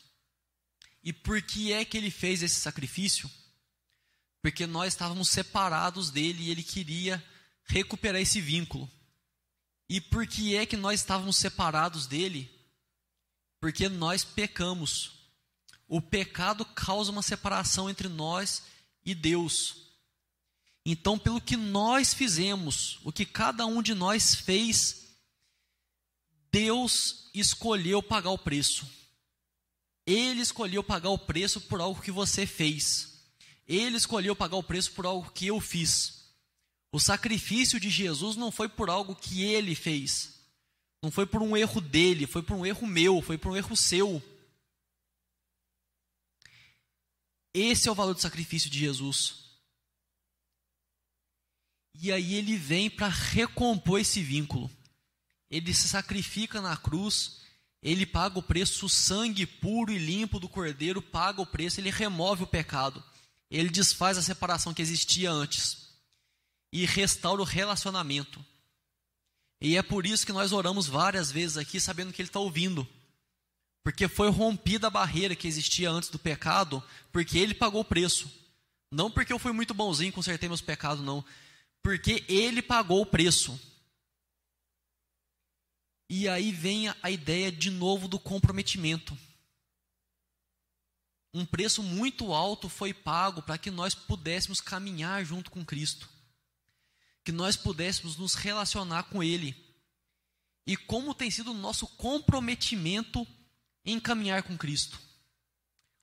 E 1.04 1.12
por 1.12 1.42
que 1.42 1.72
é 1.72 1.84
que 1.84 1.98
ele 1.98 2.12
fez 2.12 2.44
esse 2.44 2.60
sacrifício? 2.60 3.30
Porque 4.46 4.68
nós 4.68 4.94
estávamos 4.94 5.30
separados 5.30 6.12
dele 6.12 6.44
e 6.44 6.52
ele 6.52 6.62
queria 6.62 7.26
recuperar 7.64 8.22
esse 8.22 8.40
vínculo. 8.40 8.88
E 9.90 10.00
por 10.00 10.28
que 10.28 10.56
é 10.56 10.68
que 10.68 10.78
nós 10.78 11.00
estávamos 11.00 11.38
separados 11.38 12.06
dele? 12.06 12.48
Porque 13.60 13.90
nós 13.90 14.24
pecamos. 14.24 15.14
O 15.88 16.00
pecado 16.00 16.64
causa 16.64 17.12
uma 17.12 17.24
separação 17.24 17.90
entre 17.90 18.08
nós 18.08 18.62
e 19.04 19.16
Deus. 19.16 19.78
Então, 20.86 21.18
pelo 21.18 21.42
que 21.42 21.58
nós 21.58 22.14
fizemos, 22.14 23.00
o 23.04 23.12
que 23.12 23.26
cada 23.26 23.66
um 23.66 23.82
de 23.82 23.96
nós 23.96 24.36
fez, 24.36 25.08
Deus 26.52 27.32
escolheu 27.34 28.04
pagar 28.04 28.30
o 28.30 28.38
preço. 28.38 28.88
Ele 30.06 30.42
escolheu 30.42 30.84
pagar 30.84 31.10
o 31.10 31.18
preço 31.18 31.62
por 31.62 31.82
algo 31.82 32.00
que 32.00 32.12
você 32.12 32.46
fez. 32.46 33.15
Ele 33.68 33.98
escolheu 33.98 34.36
pagar 34.36 34.58
o 34.58 34.64
preço 34.64 34.92
por 34.92 35.06
algo 35.06 35.32
que 35.32 35.48
eu 35.48 35.60
fiz. 35.60 36.34
O 36.92 37.00
sacrifício 37.00 37.80
de 37.80 37.90
Jesus 37.90 38.36
não 38.36 38.52
foi 38.52 38.70
por 38.70 38.90
algo 38.90 39.16
que 39.16 39.44
ele 39.44 39.76
fez. 39.76 40.40
Não 41.02 41.12
foi 41.12 41.26
por 41.26 41.42
um 41.42 41.56
erro 41.56 41.82
dele, 41.82 42.26
foi 42.26 42.42
por 42.42 42.56
um 42.56 42.66
erro 42.66 42.88
meu, 42.88 43.22
foi 43.22 43.38
por 43.38 43.52
um 43.52 43.58
erro 43.58 43.76
seu. 43.76 44.22
Esse 47.54 47.88
é 47.88 47.92
o 47.92 47.96
valor 47.96 48.14
do 48.14 48.22
sacrifício 48.22 48.70
de 48.70 48.80
Jesus. 48.80 49.46
E 51.94 52.12
aí 52.12 52.34
ele 52.36 52.58
vem 52.58 52.90
para 52.90 53.08
recompor 53.08 54.00
esse 54.00 54.22
vínculo 54.22 54.70
ele 55.50 55.74
se 55.74 55.88
sacrifica 55.88 56.62
na 56.62 56.76
cruz, 56.76 57.38
ele 57.82 58.06
paga 58.06 58.40
o 58.40 58.44
preço, 58.44 58.86
o 58.86 58.90
sangue 58.90 59.46
puro 59.46 59.92
e 59.92 59.98
limpo 59.98 60.40
do 60.40 60.50
cordeiro 60.50 61.02
paga 61.02 61.42
o 61.42 61.46
preço, 61.46 61.80
ele 61.80 61.90
remove 61.90 62.44
o 62.44 62.48
pecado, 62.48 63.04
ele 63.56 63.70
desfaz 63.70 64.18
a 64.18 64.22
separação 64.22 64.74
que 64.74 64.82
existia 64.82 65.32
antes 65.32 65.88
e 66.74 66.86
restaura 66.86 67.42
o 67.42 67.46
relacionamento. 67.46 68.44
E 69.62 69.78
é 69.78 69.82
por 69.82 70.06
isso 70.06 70.26
que 70.26 70.34
nós 70.34 70.52
oramos 70.52 70.88
várias 70.88 71.32
vezes 71.32 71.56
aqui, 71.56 71.80
sabendo 71.80 72.12
que 72.12 72.22
Ele 72.22 72.28
está 72.28 72.40
ouvindo. 72.40 72.86
Porque 73.82 74.10
foi 74.10 74.30
rompida 74.30 74.88
a 74.88 74.90
barreira 74.90 75.36
que 75.36 75.48
existia 75.48 75.90
antes 75.90 76.10
do 76.10 76.20
pecado, 76.20 76.84
porque 77.14 77.38
Ele 77.38 77.54
pagou 77.54 77.82
o 77.82 77.86
preço. 77.86 78.30
Não 78.92 79.10
porque 79.10 79.32
eu 79.32 79.40
fui 79.40 79.54
muito 79.54 79.74
bonzinho, 79.74 80.12
consertei 80.12 80.50
meus 80.50 80.62
pecados, 80.62 81.04
não. 81.04 81.24
Porque 81.82 82.26
Ele 82.28 82.62
pagou 82.62 83.02
o 83.02 83.06
preço. 83.06 83.58
E 86.10 86.28
aí 86.28 86.52
vem 86.52 86.94
a 87.02 87.10
ideia 87.10 87.50
de 87.52 87.72
novo 87.72 88.10
do 88.10 88.20
comprometimento. 88.20 89.18
Um 91.36 91.46
preço 91.46 91.84
muito 91.84 92.34
alto 92.34 92.70
foi 92.70 92.94
pago 92.94 93.42
para 93.42 93.58
que 93.58 93.70
nós 93.70 93.94
pudéssemos 93.94 94.62
caminhar 94.62 95.26
junto 95.26 95.52
com 95.52 95.66
Cristo, 95.66 96.10
que 97.26 97.32
nós 97.32 97.58
pudéssemos 97.58 98.16
nos 98.16 98.36
relacionar 98.36 99.04
com 99.04 99.22
Ele. 99.22 99.54
E 100.66 100.78
como 100.78 101.14
tem 101.14 101.30
sido 101.30 101.52
o 101.52 101.54
nosso 101.54 101.88
comprometimento 101.88 103.28
em 103.84 104.00
caminhar 104.00 104.44
com 104.44 104.58
Cristo? 104.58 104.98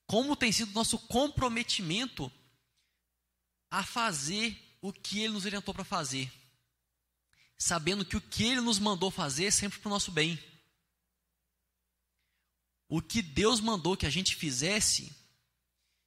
Como 0.06 0.36
tem 0.36 0.52
sido 0.52 0.68
o 0.68 0.74
nosso 0.74 0.98
comprometimento 0.98 2.30
a 3.70 3.82
fazer 3.82 4.76
o 4.82 4.92
que 4.92 5.20
Ele 5.20 5.32
nos 5.32 5.46
orientou 5.46 5.72
para 5.72 5.82
fazer? 5.82 6.30
Sabendo 7.56 8.04
que 8.04 8.18
o 8.18 8.20
que 8.20 8.44
Ele 8.44 8.60
nos 8.60 8.78
mandou 8.78 9.10
fazer 9.10 9.46
é 9.46 9.50
sempre 9.50 9.78
para 9.78 9.88
o 9.88 9.92
nosso 9.92 10.12
bem. 10.12 10.38
O 12.86 13.00
que 13.00 13.22
Deus 13.22 13.60
mandou 13.60 13.96
que 13.96 14.04
a 14.04 14.10
gente 14.10 14.36
fizesse 14.36 15.21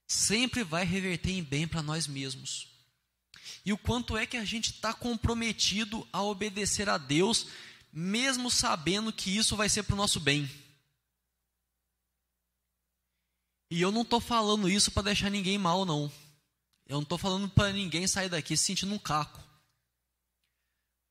sempre 0.08 0.64
vai 0.64 0.86
reverter 0.86 1.32
em 1.32 1.43
bem 1.43 1.68
para 1.68 1.82
nós 1.82 2.08
mesmos. 2.08 2.68
E 3.66 3.74
o 3.74 3.78
quanto 3.78 4.16
é 4.16 4.26
que 4.26 4.38
a 4.38 4.45
gente 4.45 4.72
está 4.72 4.93
comprometido 4.93 6.08
a 6.14 6.22
obedecer 6.22 6.88
a 6.88 6.97
Deus, 6.97 7.47
mesmo 7.91 8.51
sabendo 8.51 9.12
que 9.12 9.36
isso 9.36 9.56
vai 9.56 9.68
ser 9.68 9.84
para 9.84 9.93
o 9.93 9.97
nosso 9.97 10.20
bem. 10.20 10.49
E 13.72 13.82
eu 13.82 13.91
não 13.91 14.03
estou 14.03 14.22
falando 14.22 14.70
isso 14.70 14.91
para 14.91 15.03
deixar 15.03 15.32
ninguém 15.32 15.58
mal, 15.58 15.84
não. 15.84 16.12
Eu 16.86 16.95
não 16.95 17.01
estou 17.01 17.18
falando 17.18 17.49
para 17.49 17.74
ninguém 17.74 18.06
sair 18.06 18.30
daqui 18.30 18.56
se 18.56 18.66
sentindo 18.66 18.93
um 18.93 18.99
caco. 18.99 19.43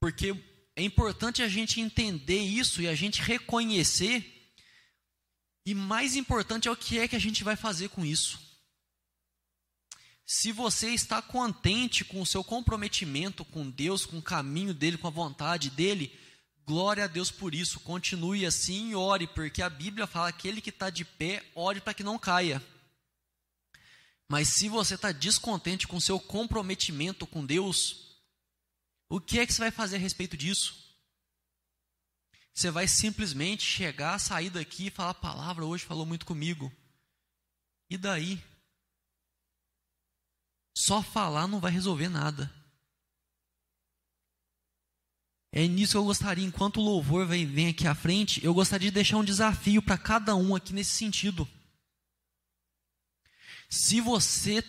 Porque 0.00 0.32
é 0.76 0.82
importante 0.82 1.42
a 1.42 1.48
gente 1.48 1.80
entender 1.80 2.38
isso 2.38 2.80
e 2.80 2.86
a 2.86 2.94
gente 2.94 3.20
reconhecer. 3.20 4.52
E 5.66 5.74
mais 5.74 6.14
importante 6.14 6.68
é 6.68 6.70
o 6.70 6.76
que 6.76 6.98
é 6.98 7.08
que 7.08 7.16
a 7.16 7.20
gente 7.20 7.42
vai 7.42 7.56
fazer 7.56 7.88
com 7.88 8.04
isso. 8.04 8.43
Se 10.26 10.52
você 10.52 10.88
está 10.90 11.20
contente 11.20 12.04
com 12.04 12.22
o 12.22 12.26
seu 12.26 12.42
comprometimento 12.42 13.44
com 13.44 13.68
Deus, 13.68 14.06
com 14.06 14.18
o 14.18 14.22
caminho 14.22 14.72
dele, 14.72 14.96
com 14.96 15.06
a 15.06 15.10
vontade 15.10 15.68
dele, 15.68 16.18
glória 16.66 17.04
a 17.04 17.06
Deus 17.06 17.30
por 17.30 17.54
isso. 17.54 17.80
Continue 17.80 18.46
assim 18.46 18.90
e 18.90 18.94
ore, 18.94 19.26
porque 19.26 19.60
a 19.60 19.68
Bíblia 19.68 20.06
fala 20.06 20.32
que 20.32 20.48
aquele 20.48 20.60
que 20.62 20.70
está 20.70 20.88
de 20.88 21.04
pé, 21.04 21.44
ore 21.54 21.80
para 21.80 21.92
que 21.92 22.02
não 22.02 22.18
caia. 22.18 22.62
Mas 24.26 24.48
se 24.48 24.68
você 24.68 24.94
está 24.94 25.12
descontente 25.12 25.86
com 25.86 25.98
o 25.98 26.00
seu 26.00 26.18
comprometimento 26.18 27.26
com 27.26 27.44
Deus, 27.44 28.18
o 29.08 29.20
que 29.20 29.38
é 29.38 29.46
que 29.46 29.52
você 29.52 29.60
vai 29.60 29.70
fazer 29.70 29.96
a 29.96 30.00
respeito 30.00 30.36
disso? 30.36 30.82
Você 32.54 32.70
vai 32.70 32.88
simplesmente 32.88 33.62
chegar, 33.62 34.18
sair 34.18 34.48
daqui 34.48 34.86
e 34.86 34.90
falar: 34.90 35.10
a 35.10 35.14
palavra 35.14 35.66
hoje 35.66 35.84
falou 35.84 36.06
muito 36.06 36.24
comigo. 36.24 36.72
E 37.90 37.98
daí? 37.98 38.42
Só 40.74 41.02
falar 41.02 41.46
não 41.46 41.60
vai 41.60 41.70
resolver 41.70 42.08
nada. 42.08 42.52
É 45.52 45.68
nisso 45.68 45.92
que 45.92 45.98
eu 45.98 46.04
gostaria, 46.04 46.44
enquanto 46.44 46.78
o 46.78 46.84
louvor 46.84 47.28
vem, 47.28 47.46
vem 47.46 47.68
aqui 47.68 47.86
à 47.86 47.94
frente, 47.94 48.44
eu 48.44 48.52
gostaria 48.52 48.90
de 48.90 48.94
deixar 48.94 49.18
um 49.18 49.24
desafio 49.24 49.80
para 49.80 49.96
cada 49.96 50.34
um 50.34 50.56
aqui 50.56 50.72
nesse 50.72 50.90
sentido. 50.90 51.48
Se 53.70 54.00
você 54.00 54.64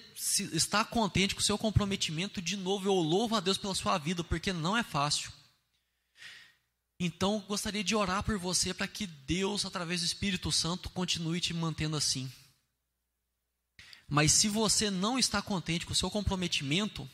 está 0.54 0.86
contente 0.86 1.34
com 1.34 1.42
o 1.42 1.44
seu 1.44 1.58
comprometimento, 1.58 2.40
de 2.40 2.56
novo, 2.56 2.88
eu 2.88 2.94
louvo 2.94 3.36
a 3.36 3.40
Deus 3.40 3.58
pela 3.58 3.74
sua 3.74 3.98
vida, 3.98 4.24
porque 4.24 4.54
não 4.54 4.78
é 4.78 4.84
fácil. 4.84 5.32
Então, 7.00 7.44
gostaria 7.48 7.84
de 7.84 7.96
orar 7.96 8.24
por 8.24 8.38
você 8.38 8.74
para 8.74 8.88
que 8.88 9.08
Deus, 9.08 9.66
através 9.66 10.02
do 10.02 10.06
Espírito 10.06 10.52
Santo, 10.52 10.90
continue 10.90 11.42
te 11.42 11.54
mantendo 11.54 11.98
assim. 11.98 12.32
Mas 14.08 14.32
se 14.32 14.48
você 14.48 14.90
não 14.92 15.18
está 15.18 15.42
contente 15.42 15.86
com 15.86 15.94
o 15.94 15.96
seu 15.96 16.12
comprometimento, 16.12 17.10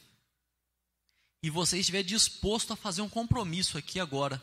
e 1.43 1.49
você 1.49 1.79
estiver 1.79 2.03
disposto 2.03 2.73
a 2.73 2.75
fazer 2.75 3.01
um 3.01 3.09
compromisso 3.09 3.77
aqui 3.77 3.99
agora, 3.99 4.41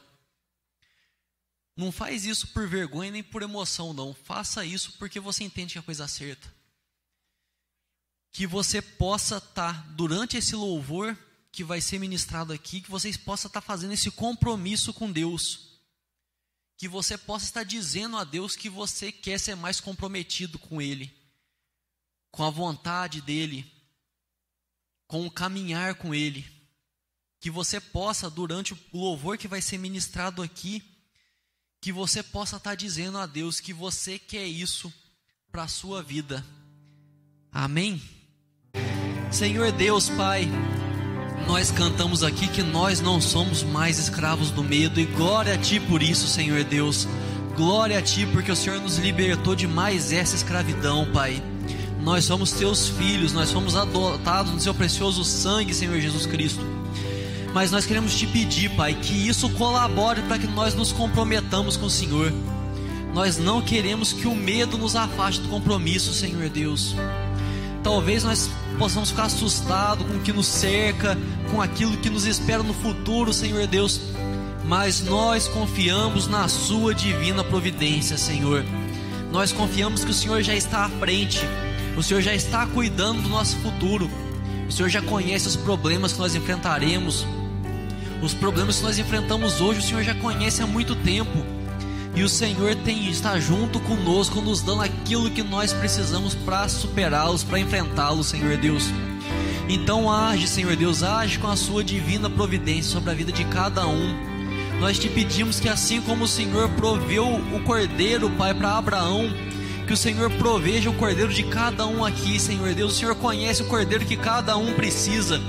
não 1.77 1.93
faz 1.93 2.25
isso 2.25 2.49
por 2.49 2.67
vergonha 2.67 3.11
nem 3.11 3.23
por 3.23 3.43
emoção, 3.43 3.93
não. 3.93 4.13
Faça 4.13 4.65
isso 4.65 4.93
porque 4.99 5.21
você 5.21 5.45
entende 5.45 5.73
que 5.73 5.79
é 5.79 5.81
a 5.81 5.85
coisa 5.85 6.09
certa. 6.09 6.53
Que 8.33 8.47
você 8.47 8.83
possa 8.83 9.37
estar, 9.37 9.87
durante 9.93 10.37
esse 10.37 10.57
louvor 10.57 11.17
que 11.53 11.63
vai 11.63 11.81
ser 11.81 11.99
ministrado 11.99 12.53
aqui, 12.53 12.81
que 12.81 12.91
vocês 12.91 13.17
possam 13.17 13.49
estar 13.49 13.61
fazendo 13.61 13.93
esse 13.93 14.11
compromisso 14.11 14.93
com 14.93 15.11
Deus. 15.11 15.79
Que 16.77 16.89
você 16.89 17.17
possa 17.17 17.45
estar 17.45 17.63
dizendo 17.63 18.17
a 18.17 18.25
Deus 18.25 18.57
que 18.57 18.69
você 18.69 19.13
quer 19.13 19.39
ser 19.39 19.55
mais 19.55 19.81
comprometido 19.81 20.59
com 20.59 20.83
Ele 20.83 21.18
com 22.31 22.45
a 22.45 22.51
vontade 22.51 23.20
dEle, 23.20 23.70
com 25.07 25.26
o 25.26 25.31
caminhar 25.31 25.95
com 25.95 26.14
Ele. 26.14 26.47
Que 27.41 27.51
você 27.51 27.81
possa, 27.81 28.29
durante 28.29 28.74
o 28.74 28.79
louvor 28.93 29.39
que 29.39 29.49
vai 29.49 29.62
ser 29.62 29.79
ministrado 29.79 30.43
aqui, 30.43 30.83
que 31.81 31.93
você 31.93 32.22
possa 32.22 32.57
estar 32.57 32.74
dizendo 32.74 33.18
a 33.18 33.26
Deus 33.26 33.61
que 33.61 33.72
você 33.72 34.18
quer 34.18 34.47
isso 34.47 34.93
para 35.51 35.62
a 35.62 35.68
sua 35.68 36.03
vida. 36.03 36.45
Amém? 37.53 38.03
Senhor 39.31 39.70
Deus, 39.72 40.09
Pai, 40.11 40.49
nós 41.47 41.70
cantamos 41.70 42.22
aqui 42.22 42.49
que 42.49 42.62
nós 42.62 43.01
não 43.01 43.20
somos 43.20 43.62
mais 43.62 43.99
escravos 43.99 44.51
do 44.51 44.62
medo, 44.62 45.01
e 45.01 45.07
glória 45.07 45.55
a 45.55 45.59
Ti 45.59 45.81
por 45.81 46.03
isso, 46.03 46.26
Senhor 46.26 46.64
Deus. 46.64 47.07
Glória 47.57 47.99
a 47.99 48.03
Ti, 48.03 48.26
porque 48.26 48.53
o 48.53 48.57
Senhor 48.57 48.81
nos 48.81 48.99
libertou 48.99 49.55
de 49.55 49.66
mais 49.66 50.12
essa 50.12 50.37
escravidão, 50.37 51.11
Pai. 51.12 51.43
Nós 52.09 52.25
somos 52.25 52.53
teus 52.53 52.89
filhos, 52.89 53.35
nós 53.35 53.53
fomos 53.53 53.77
adotados 53.77 54.51
no 54.51 54.59
seu 54.59 54.73
precioso 54.73 55.23
sangue, 55.23 55.75
Senhor 55.75 56.01
Jesus 56.01 56.25
Cristo. 56.25 56.65
Mas 57.53 57.71
nós 57.71 57.85
queremos 57.85 58.15
te 58.15 58.27
pedir, 58.27 58.71
Pai, 58.71 58.95
que 58.95 59.29
isso 59.29 59.51
colabore 59.51 60.23
para 60.23 60.39
que 60.39 60.47
nós 60.47 60.75
nos 60.75 60.91
comprometamos 60.91 61.77
com 61.77 61.85
o 61.85 61.91
Senhor. 61.91 62.33
Nós 63.13 63.37
não 63.37 63.61
queremos 63.61 64.11
que 64.11 64.27
o 64.27 64.35
medo 64.35 64.79
nos 64.79 64.97
afaste 64.97 65.43
do 65.43 65.51
compromisso, 65.51 66.15
Senhor 66.15 66.49
Deus. 66.49 66.95
Talvez 67.83 68.25
nós 68.25 68.49
possamos 68.79 69.11
ficar 69.11 69.25
assustados 69.25 70.07
com 70.07 70.15
o 70.15 70.21
que 70.21 70.33
nos 70.33 70.47
cerca, 70.47 71.15
com 71.51 71.61
aquilo 71.61 71.99
que 71.99 72.09
nos 72.09 72.25
espera 72.25 72.63
no 72.63 72.73
futuro, 72.73 73.35
Senhor 73.35 73.67
Deus. 73.67 74.01
Mas 74.65 75.03
nós 75.03 75.47
confiamos 75.47 76.27
na 76.27 76.49
Sua 76.49 76.95
divina 76.95 77.45
providência, 77.45 78.17
Senhor. 78.17 78.65
Nós 79.31 79.53
confiamos 79.53 80.07
que 80.07 80.11
o 80.11 80.15
Senhor 80.15 80.41
já 80.41 80.55
está 80.55 80.87
à 80.87 80.89
frente 80.89 81.41
o 81.99 82.03
Senhor 82.03 82.21
já 82.21 82.33
está 82.33 82.65
cuidando 82.65 83.23
do 83.23 83.29
nosso 83.29 83.57
futuro. 83.57 84.09
O 84.69 84.73
Senhor 84.73 84.89
já 84.89 85.03
conhece 85.03 85.49
os 85.49 85.57
problemas 85.57 86.13
que 86.13 86.19
nós 86.21 86.35
enfrentaremos. 86.35 87.27
Os 88.23 88.33
problemas 88.33 88.77
que 88.77 88.85
nós 88.85 88.99
enfrentamos 88.99 89.61
hoje, 89.61 89.81
o 89.81 89.83
Senhor 89.83 90.05
já 90.05 90.15
conhece 90.15 90.63
há 90.63 90.67
muito 90.67 90.95
tempo. 90.95 91.45
E 92.15 92.23
o 92.23 92.29
Senhor 92.29 92.77
tem 92.77 93.09
está 93.11 93.41
junto 93.41 93.81
conosco, 93.81 94.41
nos 94.41 94.63
dando 94.63 94.83
aquilo 94.83 95.31
que 95.31 95.43
nós 95.43 95.73
precisamos 95.73 96.35
para 96.37 96.69
superá-los, 96.69 97.43
para 97.43 97.59
enfrentá-los, 97.59 98.29
Senhor 98.29 98.57
Deus. 98.57 98.85
Então 99.69 100.11
age, 100.11 100.47
Senhor 100.47 100.77
Deus, 100.77 101.03
age 101.03 101.39
com 101.39 101.49
a 101.49 101.57
sua 101.57 101.83
divina 101.83 102.31
providência 102.31 102.93
sobre 102.93 103.11
a 103.11 103.15
vida 103.15 103.33
de 103.33 103.45
cada 103.45 103.87
um. 103.87 104.17
Nós 104.81 104.99
te 104.99 105.09
pedimos 105.09 105.59
que 105.59 105.69
assim 105.69 106.01
como 106.01 106.25
o 106.25 106.29
Senhor 106.29 106.69
proveu 106.71 107.27
o 107.27 107.61
cordeiro, 107.65 108.31
Pai, 108.31 108.55
para 108.55 108.79
Abraão, 108.79 109.29
que 109.89 109.95
o 109.95 109.97
Senhor 109.97 110.30
proveja 110.32 110.91
o 110.91 110.95
cordeiro 110.95 111.32
de 111.32 111.43
cada 111.45 111.86
um 111.86 112.05
aqui, 112.05 112.39
Senhor 112.39 112.74
Deus. 112.74 112.93
O 112.93 112.97
Senhor 112.99 113.14
conhece 113.14 113.62
o 113.62 113.64
cordeiro 113.68 114.05
que 114.05 114.18
cada 114.18 114.55
um 114.55 114.74
precisa. 114.74 115.41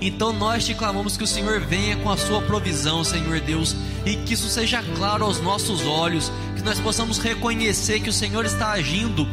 Então 0.00 0.32
nós 0.32 0.64
te 0.64 0.72
clamamos 0.72 1.16
que 1.16 1.24
o 1.24 1.26
Senhor 1.26 1.58
venha 1.58 1.96
com 1.96 2.08
a 2.08 2.16
sua 2.16 2.40
provisão, 2.42 3.02
Senhor 3.02 3.40
Deus, 3.40 3.74
e 4.06 4.14
que 4.14 4.34
isso 4.34 4.48
seja 4.48 4.84
claro 4.96 5.24
aos 5.24 5.40
nossos 5.40 5.84
olhos, 5.84 6.30
que 6.54 6.62
nós 6.62 6.78
possamos 6.78 7.18
reconhecer 7.18 7.98
que 7.98 8.08
o 8.08 8.12
Senhor 8.12 8.44
está 8.44 8.70
agindo 8.70 9.26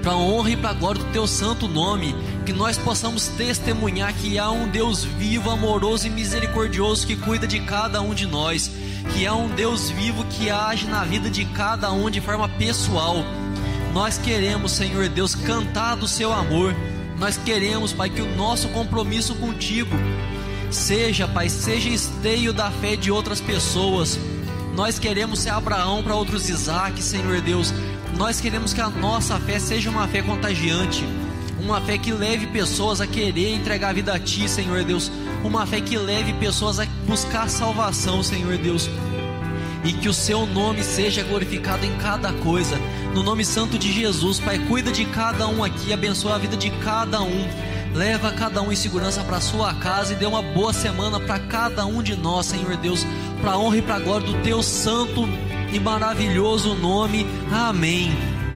para 0.00 0.12
a 0.12 0.16
honra 0.16 0.50
e 0.50 0.56
para 0.56 0.70
a 0.70 0.74
glória 0.74 1.02
do 1.02 1.10
teu 1.10 1.26
santo 1.26 1.66
nome, 1.66 2.14
que 2.44 2.52
nós 2.52 2.78
possamos 2.78 3.26
testemunhar 3.26 4.14
que 4.14 4.38
há 4.38 4.48
um 4.48 4.68
Deus 4.68 5.02
vivo, 5.02 5.50
amoroso 5.50 6.06
e 6.06 6.10
misericordioso 6.10 7.04
que 7.04 7.16
cuida 7.16 7.48
de 7.48 7.58
cada 7.58 8.00
um 8.00 8.14
de 8.14 8.26
nós, 8.26 8.70
que 9.12 9.26
há 9.26 9.34
um 9.34 9.48
Deus 9.48 9.90
vivo 9.90 10.24
que 10.26 10.50
age 10.50 10.86
na 10.86 11.04
vida 11.04 11.28
de 11.28 11.44
cada 11.46 11.90
um 11.90 12.08
de 12.08 12.20
forma 12.20 12.48
pessoal 12.48 13.24
nós 13.96 14.18
queremos, 14.18 14.72
Senhor 14.72 15.08
Deus, 15.08 15.34
cantar 15.34 15.94
do 15.94 16.06
seu 16.06 16.30
amor. 16.30 16.76
Nós 17.18 17.38
queremos, 17.38 17.94
Pai, 17.94 18.10
que 18.10 18.20
o 18.20 18.36
nosso 18.36 18.68
compromisso 18.68 19.34
contigo 19.36 19.96
seja, 20.70 21.26
Pai, 21.26 21.48
seja 21.48 21.88
esteio 21.88 22.52
da 22.52 22.70
fé 22.70 22.94
de 22.94 23.10
outras 23.10 23.40
pessoas. 23.40 24.18
Nós 24.74 24.98
queremos 24.98 25.38
ser 25.38 25.48
Abraão 25.48 26.02
para 26.02 26.14
outros 26.14 26.50
Isaac, 26.50 27.02
Senhor 27.02 27.40
Deus. 27.40 27.72
Nós 28.18 28.38
queremos 28.38 28.74
que 28.74 28.82
a 28.82 28.90
nossa 28.90 29.40
fé 29.40 29.58
seja 29.58 29.88
uma 29.88 30.06
fé 30.06 30.20
contagiante, 30.20 31.02
uma 31.58 31.80
fé 31.80 31.96
que 31.96 32.12
leve 32.12 32.48
pessoas 32.48 33.00
a 33.00 33.06
querer 33.06 33.54
entregar 33.54 33.88
a 33.88 33.94
vida 33.94 34.12
a 34.12 34.18
Ti, 34.18 34.46
Senhor 34.46 34.84
Deus. 34.84 35.10
Uma 35.42 35.64
fé 35.64 35.80
que 35.80 35.96
leve 35.96 36.34
pessoas 36.34 36.78
a 36.78 36.84
buscar 37.06 37.48
salvação, 37.48 38.22
Senhor 38.22 38.58
Deus. 38.58 38.90
E 39.82 39.94
que 39.94 40.06
o 40.06 40.12
Seu 40.12 40.44
nome 40.44 40.84
seja 40.84 41.22
glorificado 41.22 41.86
em 41.86 41.96
cada 41.96 42.30
coisa 42.34 42.78
No 43.16 43.22
nome 43.22 43.46
santo 43.46 43.78
de 43.78 43.90
Jesus, 43.90 44.38
Pai, 44.38 44.58
cuida 44.58 44.92
de 44.92 45.06
cada 45.06 45.48
um 45.48 45.64
aqui, 45.64 45.90
abençoa 45.90 46.34
a 46.34 46.38
vida 46.38 46.54
de 46.54 46.68
cada 46.68 47.22
um. 47.22 47.48
Leva 47.94 48.30
cada 48.30 48.60
um 48.60 48.70
em 48.70 48.76
segurança 48.76 49.24
para 49.24 49.40
sua 49.40 49.72
casa 49.72 50.12
e 50.12 50.16
dê 50.16 50.26
uma 50.26 50.42
boa 50.42 50.70
semana 50.70 51.18
para 51.18 51.38
cada 51.38 51.86
um 51.86 52.02
de 52.02 52.14
nós, 52.14 52.44
Senhor 52.44 52.76
Deus, 52.76 53.06
para 53.40 53.56
honra 53.56 53.78
e 53.78 53.82
para 53.82 54.00
glória 54.00 54.26
do 54.26 54.42
teu 54.42 54.62
santo 54.62 55.26
e 55.72 55.80
maravilhoso 55.80 56.74
nome. 56.74 57.26
Amém. 57.50 58.35